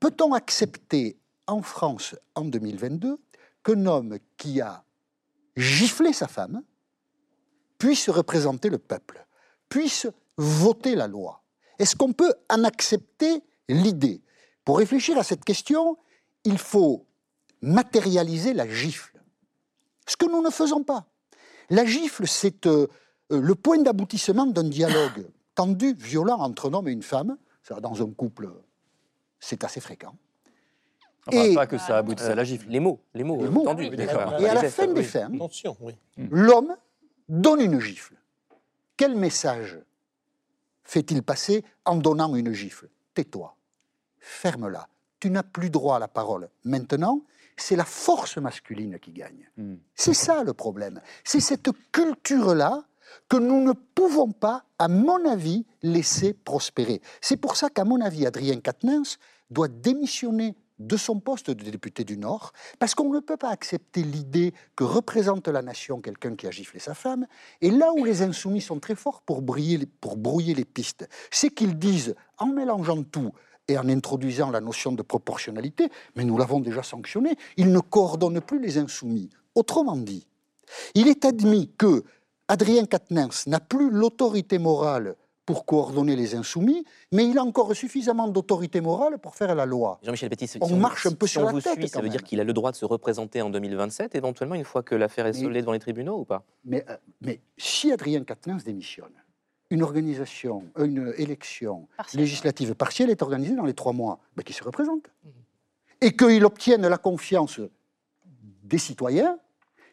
[0.00, 1.16] peut-on accepter
[1.46, 3.18] en France en 2022
[3.62, 4.84] qu'un homme qui a
[5.56, 6.62] giflé sa femme
[7.78, 9.26] puisse représenter le peuple,
[9.68, 11.42] puisse voter la loi
[11.78, 14.22] Est-ce qu'on peut en accepter l'idée?
[14.64, 15.96] Pour réfléchir à cette question,
[16.44, 17.06] il faut
[17.60, 19.20] matérialiser la gifle.
[20.06, 21.06] Ce que nous ne faisons pas.
[21.70, 22.86] La gifle, c'est euh,
[23.32, 27.36] euh, le point d'aboutissement d'un dialogue tendu, violent entre un homme et une femme.
[27.80, 28.50] Dans un couple,
[29.40, 30.14] c'est assez fréquent.
[31.26, 32.66] Enfin, Et- pas que ça aboutisse à la gifle.
[32.68, 33.64] Les mots, les mots, Les euh, mots.
[33.64, 33.88] tendus.
[33.88, 33.96] Oui.
[33.98, 34.08] Et
[34.48, 35.94] à la fin des Attention, oui.
[36.16, 36.76] l'homme
[37.28, 38.14] donne une gifle.
[38.96, 39.78] Quel message
[40.84, 42.88] fait-il passer en donnant une gifle?
[43.14, 43.56] Tais-toi,
[44.18, 44.88] ferme-la,
[45.20, 46.48] tu n'as plus droit à la parole.
[46.64, 47.22] Maintenant,
[47.56, 49.48] c'est la force masculine qui gagne.
[49.56, 49.76] Hmm.
[49.94, 51.00] C'est ça le problème.
[51.24, 52.84] C'est cette culture-là
[53.28, 57.00] que nous ne pouvons pas, à mon avis, laisser prospérer.
[57.20, 59.18] C'est pour ça qu'à mon avis, Adrien Quatennens
[59.50, 60.54] doit démissionner
[60.86, 64.84] de son poste de député du Nord, parce qu'on ne peut pas accepter l'idée que
[64.84, 67.26] représente la nation quelqu'un qui a giflé sa femme.
[67.60, 72.14] Et là où les insoumis sont très forts pour, brouiller les, pistes, c'est qu'ils disent,
[72.38, 73.32] en mélangeant tout
[73.68, 78.40] et en introduisant la notion de proportionnalité, mais nous l'avons déjà sanctionné, ils ne coordonnent
[78.40, 79.30] plus les insoumis.
[79.54, 80.26] Autrement dit,
[80.94, 82.04] il est admis que
[82.48, 85.16] Adrien Quatennens n'a plus l'autorité morale
[85.46, 89.98] pour coordonner les insoumis, mais il a encore suffisamment d'autorité morale pour faire la loi.
[90.02, 92.00] Jean-Michel Petit, si On marche un peu si sur on la vous tête, suit, ça
[92.00, 92.26] veut dire même.
[92.28, 95.32] qu'il a le droit de se représenter en 2027, éventuellement, une fois que l'affaire est
[95.34, 96.44] Mais- soldée devant les tribunaux ou pas?
[96.64, 99.12] Mais, euh, mais si Adrien Quatennens démissionne,
[99.70, 102.20] une organisation, une élection Partielle.
[102.22, 105.10] législative partielle est organisée dans les trois mois, ben, qu'il se représente.
[106.00, 107.60] Et qu'il obtienne la confiance
[108.62, 109.38] des citoyens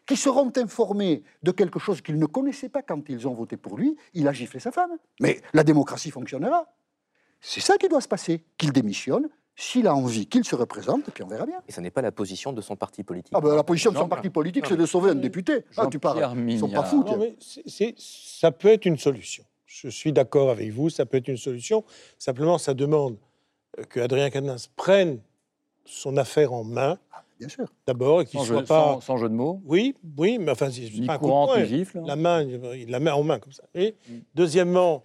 [0.06, 3.76] qui seront informés de quelque chose qu'ils ne connaissaient pas quand ils ont voté pour
[3.76, 4.90] lui, il a giflé sa femme.
[5.20, 6.66] Mais la démocratie fonctionnera.
[7.40, 11.10] C'est ça qui doit se passer, qu'il démissionne, s'il a envie, qu'il se représente, et
[11.10, 11.60] puis on verra bien.
[11.68, 13.32] Et ce n'est pas la position de son parti politique.
[13.34, 15.64] Ah ben, la position de son parti politique, c'est de sauver un député.
[15.76, 16.26] Ah, tu parles.
[16.48, 17.04] Ils sont pas fous.
[17.04, 17.36] Non, mais
[17.96, 19.44] ça peut être une solution.
[19.66, 21.84] Je suis d'accord avec vous, ça peut être une solution.
[22.18, 23.16] Simplement, ça demande
[23.88, 25.20] que Adrien Quatennens prenne
[25.84, 26.98] son affaire en main,
[27.46, 27.66] Bien sûr.
[27.86, 28.94] d'abord, et qu'il Sans, soit jeu, pas...
[28.94, 31.48] sans- sans jeu de mots, Oui, oui, mais enfin, c'est pas un coup de courante,
[31.50, 31.60] poing.
[31.62, 32.00] ni gifle.
[32.04, 33.64] La main, il la met en main comme ça.
[33.74, 34.12] Et Mm.
[34.34, 35.04] deuxièmement,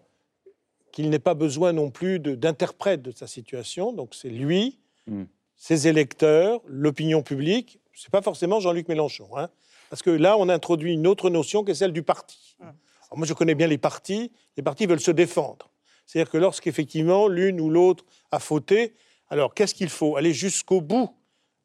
[0.91, 3.91] qu'il n'ait pas besoin non plus de- d'interprète de, sa situation.
[3.93, 5.23] Donc c'est lui, Mm.
[5.55, 7.79] ses électeurs, l'opinion publique.
[7.93, 9.49] C'est pas forcément Jean-Luc Mélenchon, hein,
[9.89, 12.55] parce que là on introduit une autre notion qui est celle du parti.
[12.59, 12.63] Mm.
[12.63, 14.31] Alors, moi je connais bien les partis.
[14.57, 15.69] Les partis veulent se défendre.
[16.05, 18.93] C'est-à-dire que lorsqu'effectivement l'une ou l'autre a fauté,
[19.29, 20.15] alors qu'est-ce qu'il faut?
[20.15, 21.09] Aller jusqu'au bout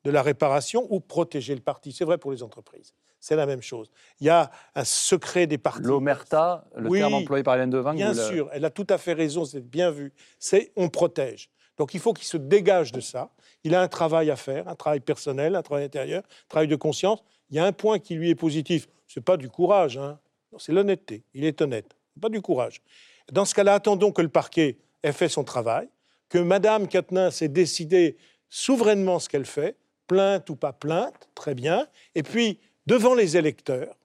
[0.05, 1.93] de la réparation ou protéger le parti.
[1.93, 2.95] C'est vrai pour les entreprises.
[3.21, 3.91] C'est la même chose.
[4.21, 5.83] Il y a un secret des partis.
[5.83, 7.97] L'omerta, le Oui, terme employé par Hélène Devinck.
[7.97, 10.13] Bien sûr, elle a tout à fait raison, c'est bien vu.
[10.41, 11.51] C'est on protège.
[11.77, 13.31] Donc il faut qu'il se dégage de ça.
[13.65, 16.77] Il a un travail à faire, un travail personnel, un travail intérieur, un travail de
[16.77, 17.23] conscience.
[17.51, 18.89] Il y a un point qui lui est positif.
[19.07, 20.19] C'est pas du courage, hein.
[20.59, 21.23] C'est l'honnêteté.
[21.33, 22.83] Il est honnête, pas du courage.
[23.31, 25.89] Dans ce cas-là, attendons que le parquet ait fait son travail,
[26.29, 28.17] que Madame Quatennens ait décidé
[28.49, 29.77] souverainement ce qu'elle fait,
[30.13, 31.87] plainte ou pas plainte, très bien.
[32.15, 33.97] Et puis devant les électeurs,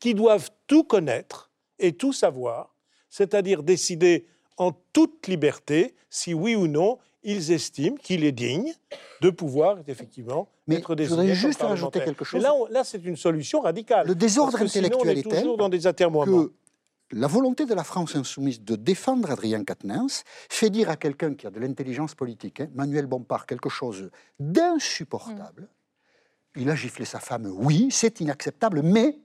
[0.00, 2.74] qui doivent tout connaître et tout savoir,
[3.08, 4.26] c'est-à-dire décider
[4.56, 8.74] en toute liberté si oui ou non ils estiment qu'il est digne
[9.22, 12.42] de pouvoir effectivement Mais être je désigné voudrais comme juste rajouter quelque chose.
[12.42, 14.06] Mais là, là, c'est une solution radicale.
[14.06, 16.44] Le désordre Parce que sinon, intellectuel on est toujours dans des atermoiements.
[16.44, 16.52] que
[17.14, 21.46] la volonté de la France insoumise de défendre Adrien Quatennens fait dire à quelqu'un qui
[21.46, 24.10] a de l'intelligence politique, hein, Manuel Bompard, quelque chose
[24.40, 25.68] d'insupportable.
[26.56, 29.18] Il a giflé sa femme, oui, c'est inacceptable, mais,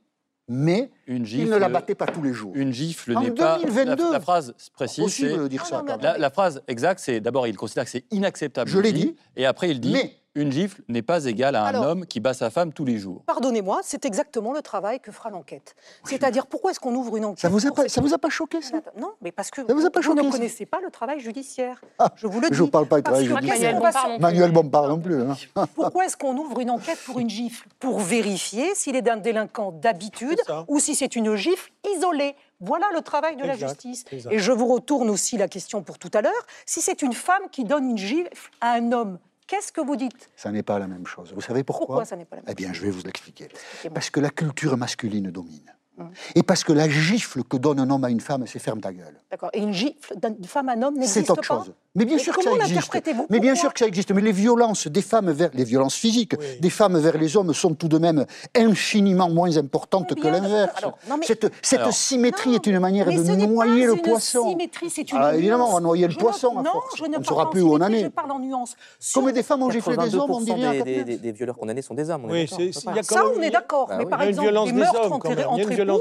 [0.47, 2.53] mais Une il gifle, ne la battait pas tous les jours.
[2.55, 3.59] Une gifle n'est pas.
[3.59, 5.81] 2022, la, la phrase précise, Possible de dire Ah ça.
[5.83, 5.97] non.
[6.01, 8.69] La, la phrase exacte, c'est d'abord, il considère que c'est inacceptable.
[8.69, 9.15] Je il l'ai dit, dit.
[9.35, 12.19] Et après, il dit Mais- une gifle n'est pas égale à un Alors- homme qui
[12.19, 13.21] bat sa femme tous les jours.
[13.25, 15.75] Pardonnez-moi, c'est exactement le travail que fera l'enquête.
[16.03, 18.29] C'est-à-dire, pourquoi est-ce qu'on ouvre une enquête Ça vous a pas, ça vous a pas
[18.29, 18.77] choqué ça?
[18.97, 21.19] Non, mais parce que Ça vous a pas vous choqué, ne connaissez pas le travail
[21.19, 21.81] judiciaire.
[21.99, 22.55] Ah, je vous le dis.
[22.55, 23.79] Je ne parle pas du travail judiciaire.
[24.19, 25.21] Manuel Bompard non plus.
[25.21, 25.35] Hein.
[25.75, 27.67] Pourquoi est-ce qu'on ouvre une enquête pour une gifle?
[27.79, 32.35] Pour vérifier s'il est un délinquant d'habitude ou si c'est une gifle isolée.
[32.61, 34.03] Voilà le travail de la justice.
[34.11, 34.33] exact.
[34.33, 36.45] Et je vous retourne aussi la question pour tout à l'heure.
[36.65, 39.17] Si c'est une femme qui donne une gifle à un homme,
[39.49, 40.29] qu'est-ce que vous dites?
[40.35, 41.33] Ça n'est pas la même chose.
[41.33, 41.87] Vous savez pourquoi?
[41.87, 43.49] Pourquoi ça n'est pas la même Eh bien, je vais vous l'expliquer.
[43.93, 45.73] Parce que la culture masculine domine.
[45.97, 46.11] Hum.
[46.35, 48.93] Et parce que la gifle que donne un homme à une femme, c'est ferme ta
[48.93, 49.17] gueule.
[49.29, 49.49] D'accord.
[49.51, 51.33] Et une gifle d'une femme à un homme n'existe C'est pas?
[51.33, 51.73] autre chose.
[51.99, 52.75] Mais bien Mais sûr que ça comment existe.
[52.75, 54.11] l'interprétez-vous Mais bien sûr que ça existe.
[54.11, 56.45] Mais les violences des femmes vers les violences physiques Oui.
[56.61, 58.25] des femmes vers les hommes sont tout de même
[58.55, 60.81] infiniment moins importantes Mais que l'inverse.
[61.09, 63.11] non, mais- Cette, cette Alors, symétrie Non, est une manière de
[63.45, 64.49] noyer pas le une poisson.
[64.49, 66.95] symétrie, c'est une Ah, évidemment, on va noyer le Je poisson, ne- à Non, force.
[66.97, 68.03] je ne On ne saura pas plus où on en est.
[68.03, 68.75] Je parle en nuance.
[68.99, 71.31] Sur- Comme des femmes ont giflé des hommes, on 82% dirait à des, des- des
[71.33, 72.23] violeurs condamnés sont des hommes.
[72.25, 73.87] on Oui, Ça, on est d'accord.
[73.87, 75.41] Bah mais par exemple, des meurtres entre, époux,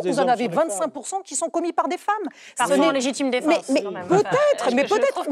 [0.04, 0.68] vous en avez sur les femmes.
[0.68, 2.78] 25% qui sont commis par des femmes.
[2.78, 3.68] N'est- légitime défense.
[3.70, 5.28] Mais, peut-être, mais peut-être,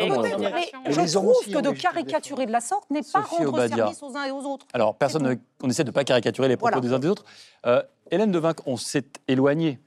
[0.00, 0.50] mais, mais
[0.86, 3.76] mais je trouve aussi que de caricaturer de la sorte n'est pas rendre Obadia.
[3.76, 4.66] service aux uns et aux autres.
[4.72, 6.86] Alors, personne ne, on essaie de ne pas caricaturer les propos Voilà.
[6.86, 7.24] des uns des autres.
[7.66, 9.78] Euh, Hélène Devinck, on s'est éloigné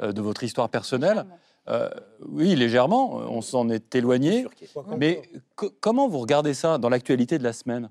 [0.00, 1.26] euh, de votre histoire personnelle.
[1.68, 1.88] Euh,
[2.28, 4.46] oui, légèrement, on s'en est éloigné.
[4.96, 5.22] Mais
[5.54, 7.90] co- comment vous regardez ça dans l'actualité de la semaine?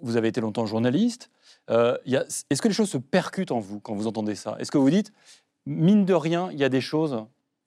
[0.00, 1.28] Vous avez été longtemps journaliste.
[1.70, 4.56] Euh, Est-ce que les choses se percutent en vous quand vous entendez ça?
[4.58, 5.12] Est-ce que vous dites,
[5.66, 7.24] mine de rien, il y a des choses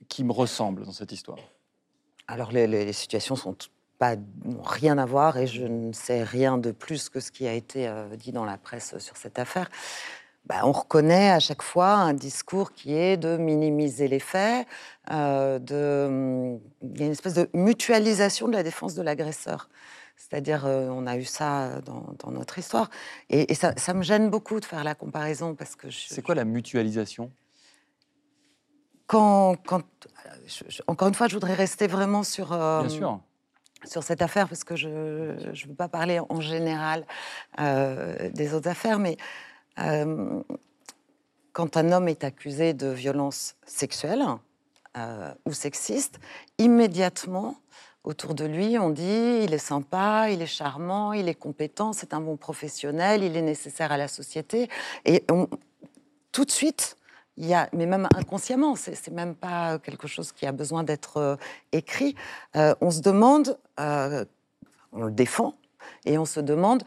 [0.09, 1.37] qui me ressemblent dans cette histoire?
[2.27, 3.55] Alors les, les- les situations sont
[3.99, 4.15] pas
[4.45, 7.53] n'ont rien à voir et je ne sais rien de plus que ce qui a
[7.53, 9.69] été euh, dit dans la presse sur cette affaire.
[10.45, 14.67] Bah, on reconnaît à chaque fois un discours qui est de minimiser les faits,
[15.11, 19.69] euh, de, il y a une espèce de mutualisation de la défense de l'agresseur.
[20.17, 22.89] C'est-à-dire, euh, on a eu ça dans, dans notre histoire.
[23.29, 26.21] Et, et ça, ça me gêne beaucoup de faire la comparaison parce que je, C'est
[26.21, 27.31] quoi la mutualisation?
[29.07, 29.83] Quand, quand
[30.45, 33.19] je- je- encore une fois, je voudrais rester vraiment sur, euh, Bien sûr.
[33.85, 37.05] sur cette affaire parce que je ne veux pas parler en général
[37.59, 39.17] euh, des autres affaires, mais
[39.79, 40.41] euh,
[41.51, 44.23] quand un homme est accusé de violence sexuelle
[44.97, 46.19] euh, ou sexiste,
[46.57, 47.55] immédiatement,
[48.03, 52.13] autour de lui, on dit il est sympa, il est charmant, il est compétent, c'est
[52.13, 54.69] un bon professionnel, il est nécessaire à la société.
[55.05, 55.47] Et on-
[56.31, 56.95] tout de suite,
[57.37, 61.35] mais même inconsciemment, c'est même pas quelque chose qui a besoin d'être euh,
[61.71, 62.15] écrit.
[62.55, 64.25] Euh, on se demande, euh,
[64.91, 65.55] on le défend,
[66.05, 66.83] et on se demande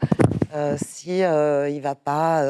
[0.77, 2.43] si il va pas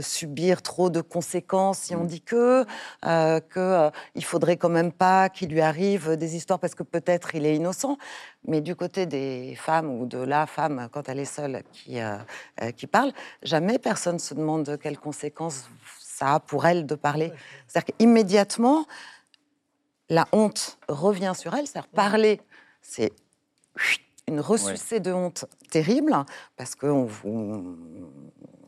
[0.00, 2.64] subir trop de conséquences si on dit que
[3.02, 7.44] que il faudrait quand même pas qu'il lui arrive des histoires parce que peut-être il
[7.44, 7.98] est innocent.
[8.46, 11.98] Mais du côté des femmes ou de la femme quand elle est seule qui
[12.76, 13.12] qui parle,
[13.42, 15.68] jamais personne se demande quelles conséquences
[16.18, 17.32] ça a pour elle de parler.
[17.66, 18.86] C'est-à-dire qu'immédiatement
[20.08, 21.66] la honte revient sur elle.
[21.66, 22.40] C'est-à-dire parler,
[22.80, 23.12] c'est
[24.26, 26.12] une ressucée de honte terrible,
[26.56, 27.76] parce qu'on vous,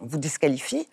[0.01, 0.87] on vous disqualifie,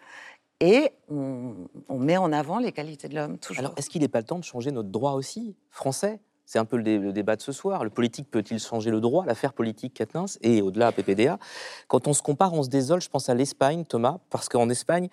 [0.59, 1.53] et on,
[1.89, 3.59] on met en avant les qualités de l'homme, toujours.
[3.59, 6.19] Alors, est-ce qu'il n'est pas le temps de changer notre droit aussi, français?
[6.45, 7.83] C'est un peu le, dé- le débat de ce soir.
[7.83, 9.25] Le politique peut-il changer le droit?
[9.25, 11.37] L'affaire politique Quatennens et au-delà PPDA.
[11.89, 13.01] Quand on se compare, on se désole.
[13.01, 15.09] Je pense à l'Espagne, Thomas, parce qu'en Espagne,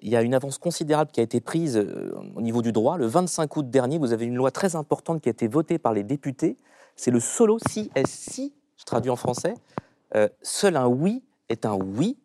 [0.00, 2.98] il y a une avance considérable qui a été prise euh, au niveau du droit.
[2.98, 5.92] Le 25 août dernier, vous avez une loi très importante qui a été votée par
[5.92, 6.56] les députés.
[6.96, 9.54] C'est le solo CSC, je traduis en français.
[10.14, 12.18] Euh, seul un oui est un oui.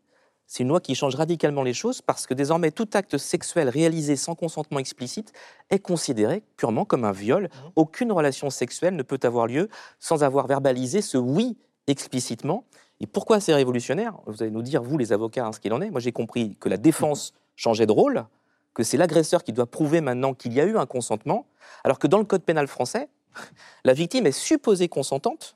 [0.48, 4.18] C'est une loi qui change radicalement les choses parce que désormais tout acte sexuel réalisé
[4.18, 5.32] sans consentement explicite
[5.70, 7.50] est considéré purement comme un viol.
[7.78, 9.70] Aucune relation sexuelle ne peut avoir lieu
[10.00, 11.58] sans avoir verbalisé ce oui
[11.88, 12.66] explicitement.
[13.00, 14.18] Et pourquoi c'est révolutionnaire?
[14.26, 15.90] Vous allez nous dire, vous les avocats, hein, ce qu'il en est.
[15.90, 18.26] Moi j'ai compris que la défense changeait de rôle,
[18.74, 21.46] que c'est l'agresseur qui doit prouver maintenant qu'il y a eu un consentement,
[21.84, 23.10] alors que dans le code pénal français,
[23.84, 25.56] la victime est supposée consentante,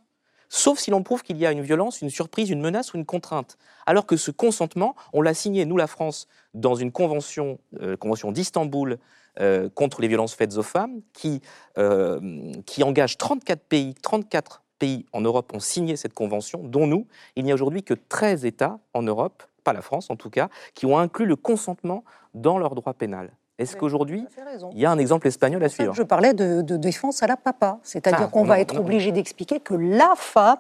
[0.50, 3.06] sauf si l'on prouve qu'il y a une violence, une surprise, une menace ou une
[3.06, 3.58] contrainte.
[3.86, 8.32] Alors que ce consentement, on l'a signé, nous la France, dans une convention, euh, convention
[8.32, 8.98] d'Istanbul
[9.40, 11.42] euh, contre les violences faites aux femmes, qui,
[11.78, 17.08] euh, qui engage 34 pays, 34 pays en Europe ont signé cette convention, dont nous.
[17.36, 20.48] Il n'y a aujourd'hui que 13 États en Europe, pas la France en tout cas,
[20.74, 23.32] qui ont inclus le consentement dans leur droit pénal.
[23.58, 24.26] Est-ce Oui, qu'aujourd'hui,
[24.74, 27.38] il y a un exemple espagnol à suivre Je parlais de, de défense à la
[27.38, 27.80] papa.
[27.84, 30.58] C'est-à-dire Ah, qu'on va être obligé d'expliquer que la femme,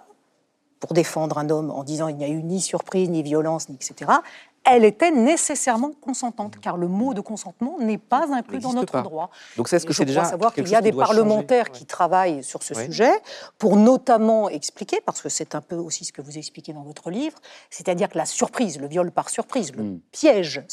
[0.79, 3.75] pour défendre un homme en disant il n'y a eu ni surprise, ni violence, ni
[3.75, 4.11] etc.,
[4.65, 9.01] elle était nécessairement consentante, car le mot de consentement n'est pas inclus dans notre pas.
[9.01, 9.29] droit.
[9.57, 11.05] Donc c'est ce que je c'est déjà savoir qu'il y a des changer.
[11.05, 12.85] parlementaires qui travaillent sur ce Oui.
[12.85, 13.11] sujet
[13.59, 17.11] pour notamment expliquer, parce que c'est un peu aussi ce que vous expliquez dans votre
[17.11, 17.37] livre,
[17.69, 19.99] c'est-à-dire que la surprise, le viol par surprise, le Mm.
[20.11, 20.63] piège,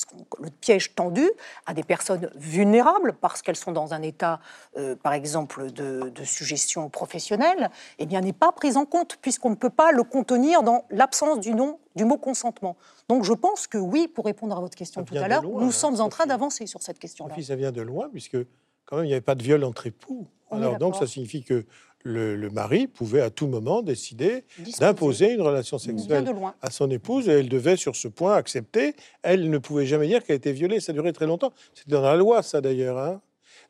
[0.40, 1.28] le piège tendu
[1.66, 4.40] à des personnes vulnérables parce qu'elles sont dans un état,
[4.78, 9.50] euh, par exemple, de, de suggestion professionnelle, eh bien n'est pas pris en compte puisqu'on
[9.50, 12.76] ne peut pas le contenir dans l'absence du nom du mot consentement.
[13.12, 15.70] Donc je pense que oui, pour répondre à votre question tout à l'heure, nous hein,
[15.70, 17.34] sommes en train d'avancer sur cette question-là.
[17.42, 18.38] Ça vient de loin, puisque
[18.86, 20.26] quand même, il n'y avait pas de viol entre époux.
[20.50, 21.66] On Alors donc, ça signifie que
[22.04, 24.44] le, le mari pouvait à tout moment décider
[24.80, 26.26] d'imposer une relation sexuelle
[26.62, 28.96] à son épouse et elle devait sur ce point accepter.
[29.22, 30.80] Elle ne pouvait jamais dire qu'elle était violée.
[30.80, 31.52] Ça durait très longtemps.
[31.74, 32.96] C'était dans la loi, ça d'ailleurs.
[32.96, 33.20] hein.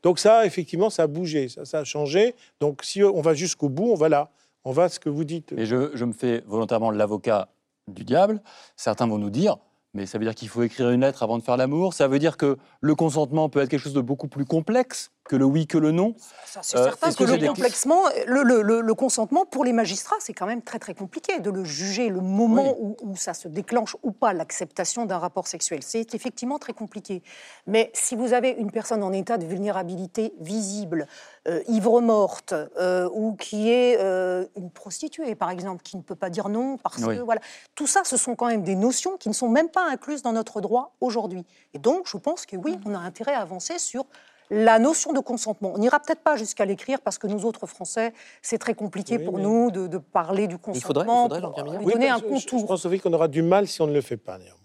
[0.04, 2.36] Donc ça, effectivement, ça a bougé, ça, ça a changé.
[2.60, 4.30] Donc si on va jusqu'au bout, on va là.
[4.64, 5.50] On va à ce que vous dites.
[5.52, 7.48] Et je, je me fais volontairement l'avocat
[7.88, 8.42] du diable.
[8.76, 9.56] Certains vont nous dire,
[9.94, 11.94] mais ça veut dire qu'il faut écrire une lettre avant de faire l'amour.
[11.94, 15.36] Ça veut dire que le consentement peut être quelque chose de beaucoup plus complexe que
[15.36, 16.14] le oui, que le non.
[16.44, 19.64] Ça, C'est Euh, certain est-ce que, que le, complexement, le, le- le- le consentement, pour
[19.64, 23.16] les magistrats, c'est quand même très très compliqué de le juger, le moment où, où
[23.16, 25.80] ça se déclenche ou pas, l'acceptation d'un rapport sexuel.
[25.82, 27.22] C'est effectivement très compliqué.
[27.66, 31.06] Mais si vous avez une personne en état de vulnérabilité visible,
[31.48, 36.30] euh, ivre-morte, euh, ou qui est euh, une prostituée, par exemple, qui ne peut pas
[36.30, 37.16] dire non parce Oui.
[37.16, 37.22] que...
[37.22, 37.40] Voilà.
[37.74, 40.32] Tout ça, ce sont quand même des notions qui ne sont même pas incluses dans
[40.32, 41.44] notre droit aujourd'hui.
[41.74, 44.04] Et donc, je pense que oui, on a intérêt à avancer sur
[44.50, 45.72] la notion de consentement.
[45.74, 48.12] On n'ira peut-être pas jusqu'à l'écrire parce que nous autres Français,
[48.42, 51.40] c'est très compliqué Oui, pour mais- nous de, de parler du faudrait- il consentement, faudrait,
[51.40, 52.66] pour lui Oui, donner un que je- Je contour.
[52.66, 54.58] pense, Sophie, qu'on aura du mal si on ne le fait pas, néanmoins.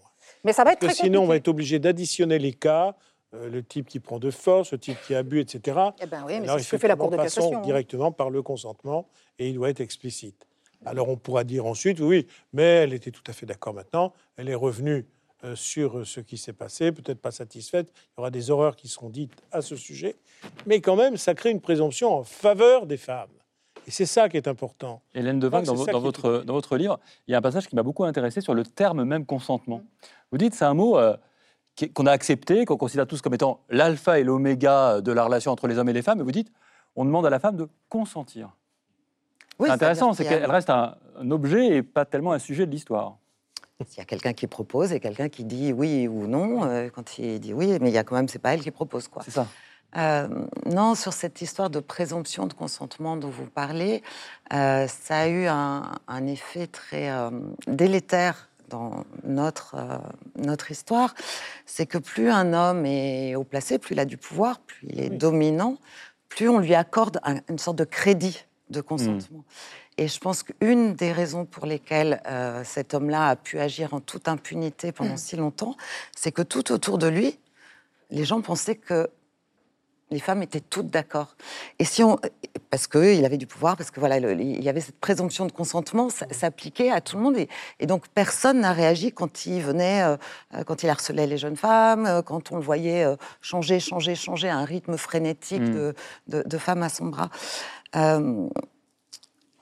[0.44, 2.96] Mais ça va être Parce très que sinon, on va être obligé d'additionner les cas,
[3.34, 5.78] euh, le type qui prend de force, le type qui abuse, etc.
[6.02, 7.58] Eh ben oui, mais Alors, c'est ce que fait la Cour de cassation.
[7.58, 7.62] hein.
[7.62, 9.08] directement par le consentement
[9.40, 10.46] et il doit être explicite.
[10.86, 14.48] Alors on pourra dire ensuite, oui, mais elle était tout à fait d'accord maintenant, elle
[14.48, 15.04] est revenue euh,
[15.56, 19.10] sur ce qui s'est passé, peut-être pas satisfaite, il y aura des horreurs qui seront
[19.10, 20.16] dites à ce sujet,
[20.66, 23.30] mais quand même, ça crée une présomption en faveur des femmes.
[23.86, 25.02] Et c'est ça qui est important.
[25.14, 27.76] Hélène Devac, dans, dans est votre, dans votre livre, il y a un passage qui
[27.76, 29.82] m'a beaucoup intéressé sur le terme même consentement.
[30.32, 31.16] Vous dites c'est un mot euh,
[31.94, 35.68] qu'on a accepté, qu'on considère tous comme étant l'alpha et l'oméga de la relation entre
[35.68, 36.52] les hommes et les femmes, et vous dites
[36.96, 38.50] on demande à la femme de consentir.
[39.60, 42.72] Oui, c'est intéressant, c'est qu'elle reste un, un objet et pas tellement un sujet de
[42.72, 43.18] l'histoire.
[43.80, 46.66] Il y a quelqu'un qui propose et quelqu'un qui dit oui ou non.
[46.66, 48.72] euh, quand il dit oui, mais il y a quand même, c'est pas elle qui
[48.72, 49.22] propose quoi.
[49.24, 49.48] C'est ça.
[49.96, 50.28] Euh,
[50.66, 54.04] non, sur cette histoire de présomption de consentement dont vous parlez,
[54.54, 57.10] euh, ça a eu un, un effet très
[57.68, 59.98] délétère dans notre, euh,
[60.38, 61.14] notre histoire.
[61.66, 65.00] C'est que plus un homme est haut placé, plus il a du pouvoir, plus il
[65.00, 65.18] est Oui.
[65.18, 65.78] dominant,
[66.30, 69.46] plus on lui accorde un- une sorte de crédit de consentement.
[69.98, 74.00] Et je pense qu'une des raisons pour lesquelles euh, cet homme-là a pu agir en
[74.00, 75.76] toute impunité pendant si longtemps,
[76.16, 77.40] c'est que tout autour de lui,
[78.12, 79.10] les gens pensaient que
[80.10, 81.36] les femmes étaient toutes d'accord.
[81.80, 82.18] Et si on,
[82.70, 85.52] parce qu'il avait du pouvoir, parce que voilà, le- il y avait cette présomption de
[85.52, 87.50] consentement, ça s'appliquait à tout le monde, et,
[87.82, 92.06] et donc personne n'a réagi quand il venait, euh, quand il harcelait les jeunes femmes,
[92.06, 95.74] euh, quand on le voyait euh, changer, changer, changer à un rythme frénétique Mm.
[95.74, 95.94] de,
[96.28, 97.30] de, de femmes à son bras.
[97.98, 98.48] Euh,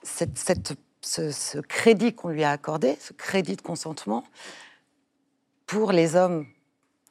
[0.05, 4.23] cette, cette- ce, ce crédit qu'on lui a accordé, ce crédit de consentement,
[5.67, 6.45] pour les hommes,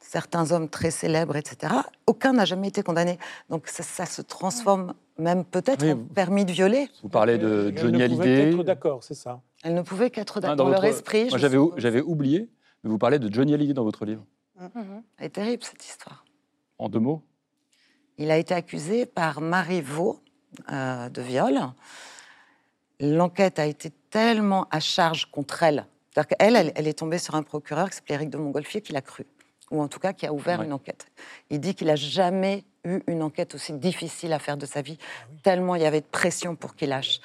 [0.01, 1.73] certains hommes très célèbres, etc.,
[2.07, 3.17] aucun n'a jamais été condamné.
[3.49, 6.89] Donc ça, ça se transforme même peut-être Oui, en permis de violer.
[7.03, 8.51] Vous parlez de Elle Johnny ne pouvait Hallyday.
[8.51, 9.41] qu'être d'accord, c'est ça.
[9.63, 10.55] Elles ne pouvaient qu'être Hein, d'accord.
[10.57, 11.29] dans Dans leur votre- esprit,
[11.77, 12.49] j'avais, oublié,
[12.83, 14.25] mais vous parlez de Johnny Hallyday dans votre livre.
[15.17, 16.25] Elle est terrible cette histoire.
[16.77, 17.23] En deux mots.
[18.17, 20.19] Il a été accusé par Marie Vaux
[20.71, 21.59] euh, de viol.
[22.99, 25.85] L'enquête a été tellement à charge contre elle.
[26.13, 28.93] C'est-à-dire qu'elle, elle, elle est tombée sur un procureur qui s'appelait Éric de Montgolfier qui
[28.93, 29.25] l'a cru,
[29.71, 30.65] ou en tout cas qui a ouvert Ouais.
[30.65, 31.07] une enquête.
[31.49, 34.97] Il dit qu'il n'a jamais eu une enquête aussi difficile à faire de sa vie,
[35.43, 37.19] tellement il y avait de pression pour qu'il lâche.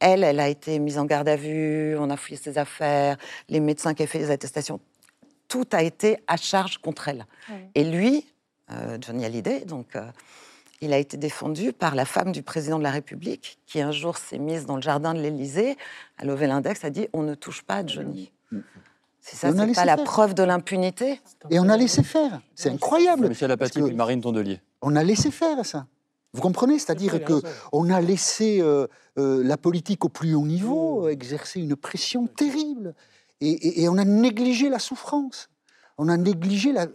[0.00, 3.16] Elle, elle a été mise en garde à vue, on a fouillé ses affaires,
[3.48, 4.80] les médecins qui ont fait les attestations.
[5.48, 7.24] Tout a été à charge contre elle.
[7.48, 7.70] Ouais.
[7.76, 8.26] Et lui,
[8.72, 10.10] euh, Johnny Hallyday, donc, euh,
[10.80, 14.18] il a été défendu par la femme du président de la République, qui un jour
[14.18, 15.76] s'est mise dans le jardin de l'Élysée,
[16.18, 18.30] a levé l'index, a dit on ne touche pas à Johnny.
[19.20, 20.04] Si ça, Et on a c'est pas la faire.
[20.04, 21.20] preuve de l'impunité?
[21.50, 22.40] Et on a laissé faire.
[22.54, 23.28] C'est incroyable.
[23.28, 24.60] Michel Apathy puis Marine Tondelier.
[24.82, 25.86] On a laissé faire ça.
[26.32, 26.78] Vous comprenez?
[26.78, 27.48] C'est-à-dire Il a que raison.
[27.72, 28.86] on a laissé euh,
[29.18, 32.94] euh, la politique au plus haut niveau euh, exercer une pression terrible.
[33.40, 35.48] Et, et- et on a négligé la souffrance.
[35.98, 36.86] On a négligé la,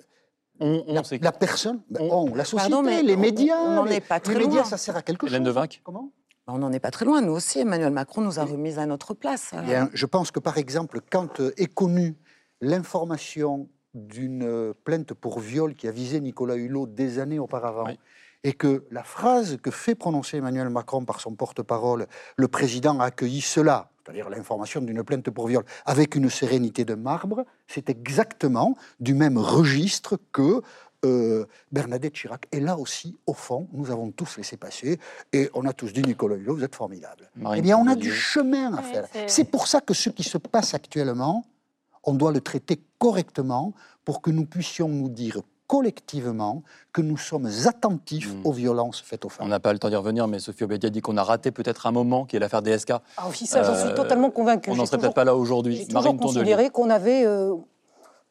[0.64, 3.58] On, on la, sait la personne, ben, on- on, la société, Pardon, mais les médias.
[3.58, 4.64] on n'en les, est pas très les médias, loin.
[4.64, 5.68] ça sert à quelque Hélène chose.
[5.84, 6.12] Comment?
[6.48, 7.22] On n'en est pas très loin.
[7.22, 9.52] Nous aussi, Emmanuel Macron nous a remis à notre place.
[9.58, 12.16] Eh bien, je pense que, par exemple, quand euh, est connue
[12.62, 18.00] l'information d'une euh, plainte pour viol qui a visé Nicolas Hulot des années auparavant, Oui.
[18.44, 22.08] et que la phrase que fait prononcer Emmanuel Macron par son porte-parole,
[22.38, 26.96] le président a accueilli cela, c'est-à-dire l'information d'une plainte pour viol, avec une sérénité de
[26.96, 30.62] marbre, c'est exactement du même registre que
[31.06, 32.46] euh, Bernadette Chirac.
[32.52, 35.00] Et là aussi, au fond, nous avons tous laissé passer,
[35.34, 37.30] et on a tous dit, Nicolas Hulot, vous êtes formidable.
[37.36, 39.08] Marine Eh bien, on a du chemin à faire.
[39.12, 41.44] c'est- C'est pour ça que ce qui se passe actuellement,
[42.04, 43.74] on doit le traiter correctement
[44.06, 45.42] pour que nous puissions nous dire
[45.72, 46.64] collectivement
[46.94, 48.42] que nous sommes attentifs Mm.
[48.46, 49.48] aux violences faites aux On femmes.
[49.48, 51.92] n'a pas le temps d'y revenir, mais Sophie Obedia dit qu'on a raté peut-être un
[51.92, 52.92] moment qui est l'affaire DSK.
[53.18, 54.70] Ah oui, ça, j'en suis Euh, totalement convaincue.
[54.70, 55.78] On n'en serait peut-être pas là aujourd'hui.
[55.78, 57.56] J'ai toujours Marine considéré qu'on avait, euh,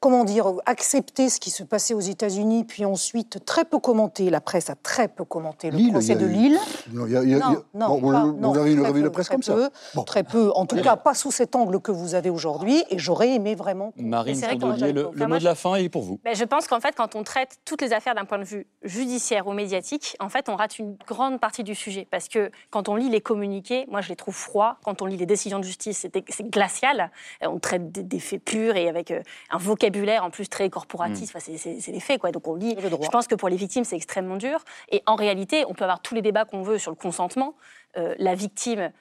[0.01, 4.30] comment dire, accepté ce qui se passait aux États-Unis, puis ensuite très peu commenté.
[4.30, 6.59] La presse a très peu commenté le Lille, procès de eu- Lille.
[6.92, 9.03] Non, il y a- y a- Non, non, Bon, vous, pas- vous non, avez revue
[9.03, 10.03] de peu, presse très comme ça Bon.
[10.05, 10.51] Très peu.
[10.55, 12.82] En tout cas, pas sous cet angle que vous avez aujourd'hui.
[12.88, 13.92] Et j'aurais aimé vraiment.
[13.96, 16.18] Marine Tondelier, le, le mot de la fin est pour vous.
[16.24, 18.66] Ben, je pense qu'en fait, quand on traite toutes les affaires d'un point de vue
[18.82, 22.09] judiciaire ou médiatique, en fait, on rate une grande partie du sujet.
[22.11, 24.78] Parce que quand on lit les communiqués, moi, je les trouve froids.
[24.82, 27.11] Quand on lit les décisions de justice, c'est c'est glacial.
[27.42, 29.20] Euh, On traite des, des faits purs et avec euh,
[29.51, 29.89] un vocabulaire
[30.20, 31.30] en plus très corporatif.
[31.30, 32.30] Enfin, c'est- c'est c'est les faits, quoi.
[32.32, 32.74] Donc on lit.
[33.05, 34.64] Je pense que pour les victimes, c'est extrêmement dur.
[34.91, 37.55] Et en réalité, on peut avoir tous les débats qu'on veut sur le consentement.
[37.97, 38.93] Euh, la victime,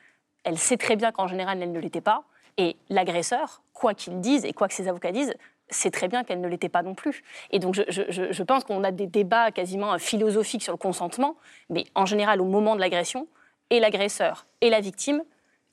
[0.44, 2.24] elle sait très bien qu'en général, elle ne l'était pas.
[2.58, 5.34] Et l'agresseur, quoi qu'il dise et quoi que ses avocats disent,
[5.70, 7.24] sait très bien qu'elle ne l'était pas non plus.
[7.52, 10.74] Et donc, je, je- je- je pense qu'on a des débats quasiment euh, philosophiques sur
[10.74, 11.36] le consentement,
[11.70, 13.28] mais en général, au moment de l'agression,
[13.70, 15.22] et l'agresseur et la victime,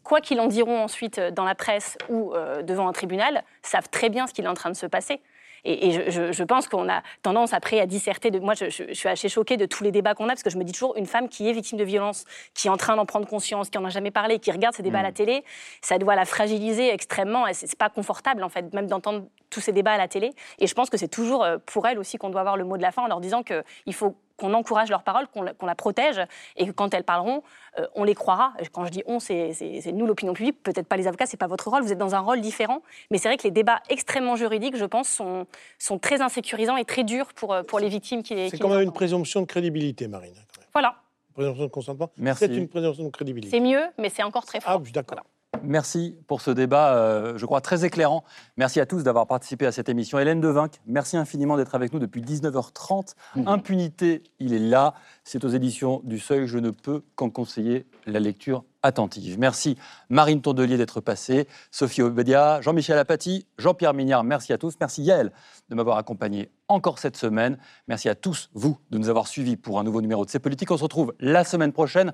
[0.06, 3.88] quoi qu'ils en diront ensuite euh, dans la presse ou euh, devant un tribunal, savent
[3.90, 5.20] très bien ce qu'il est en train de se passer.
[5.68, 8.30] Et, et je, pense qu'on a tendance après à disserter.
[8.30, 10.44] De, moi, je, je- je suis assez choquée de tous les débats qu'on a, parce
[10.44, 12.76] que je me dis toujours, une femme qui est victime de violence, qui est en
[12.76, 15.10] train d'en prendre conscience, qui en a jamais parlé, qui regarde ces débats à la
[15.10, 15.42] télé,
[15.82, 17.48] ça doit la fragiliser extrêmement.
[17.48, 20.30] Et c'est c'est pas confortable, en fait, même d'entendre tous ces débats à la télé.
[20.60, 22.76] Et je pense que c'est toujours euh, pour elle aussi qu'on doit avoir le mot
[22.76, 25.66] de la fin en leur disant qu'il faut qu'on encourage leurs paroles, qu'on la, qu'on
[25.66, 26.20] la protège,
[26.56, 27.42] et que quand elles parleront,
[27.78, 28.52] euh, on les croira.
[28.58, 31.26] Et Quand je dis on, c'est c'est- c'est nous, l'opinion publique, peut-être pas les avocats,
[31.26, 32.82] c'est pas votre rôle, vous êtes dans un rôle différent.
[33.10, 35.46] Mais c'est vrai que les débats extrêmement juridiques, je pense, sont,
[35.78, 38.62] sont très insécurisants et très durs pour, euh, pour les victimes qui les C'est qui
[38.62, 40.34] quand même une présomption de crédibilité, Marine.
[40.34, 40.68] quand même.
[40.74, 40.94] Voilà,
[41.28, 42.10] Une présomption de consentement.
[42.18, 42.44] Merci.
[42.46, 43.56] C'est une présomption de crédibilité.
[43.56, 44.80] c'est mieux, mais c'est encore très Ah, fort.
[44.80, 45.20] je suis d'accord.
[45.62, 48.24] Merci pour ce débat, euh, je crois, très éclairant.
[48.56, 50.18] Merci à tous d'avoir participé à cette émission.
[50.18, 53.14] Hélène Devinck, merci infiniment d'être avec nous depuis 19h30.
[53.46, 54.94] Impunité, il est là.
[55.24, 56.46] C'est aux éditions du Seuil.
[56.46, 59.38] Je ne peux qu'en conseiller la lecture attentive.
[59.38, 59.76] Merci
[60.08, 64.24] Marine Tondelier d'être passée, Sophie Obedia, Jean-Michel Apathy, Jean-Pierre Mignard.
[64.24, 64.74] Merci à tous.
[64.80, 65.32] Merci Yael
[65.68, 67.58] de m'avoir accompagné encore cette semaine.
[67.88, 70.70] Merci à tous, vous, de nous avoir suivis pour un nouveau numéro de C'est Politique.
[70.70, 72.12] On se retrouve la semaine prochaine.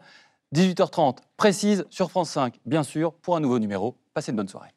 [0.55, 3.97] 18h30 précise sur France 5, bien sûr, pour un nouveau numéro.
[4.13, 4.69] Passez une bonne soirée.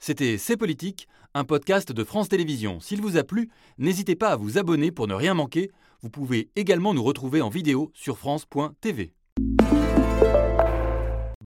[0.00, 2.78] C'était C'est Politique, un podcast de France Télévisions.
[2.78, 5.70] S'il vous a plu, n'hésitez pas à vous abonner pour ne rien manquer.
[6.02, 9.14] Vous pouvez également nous retrouver en vidéo sur France.tv.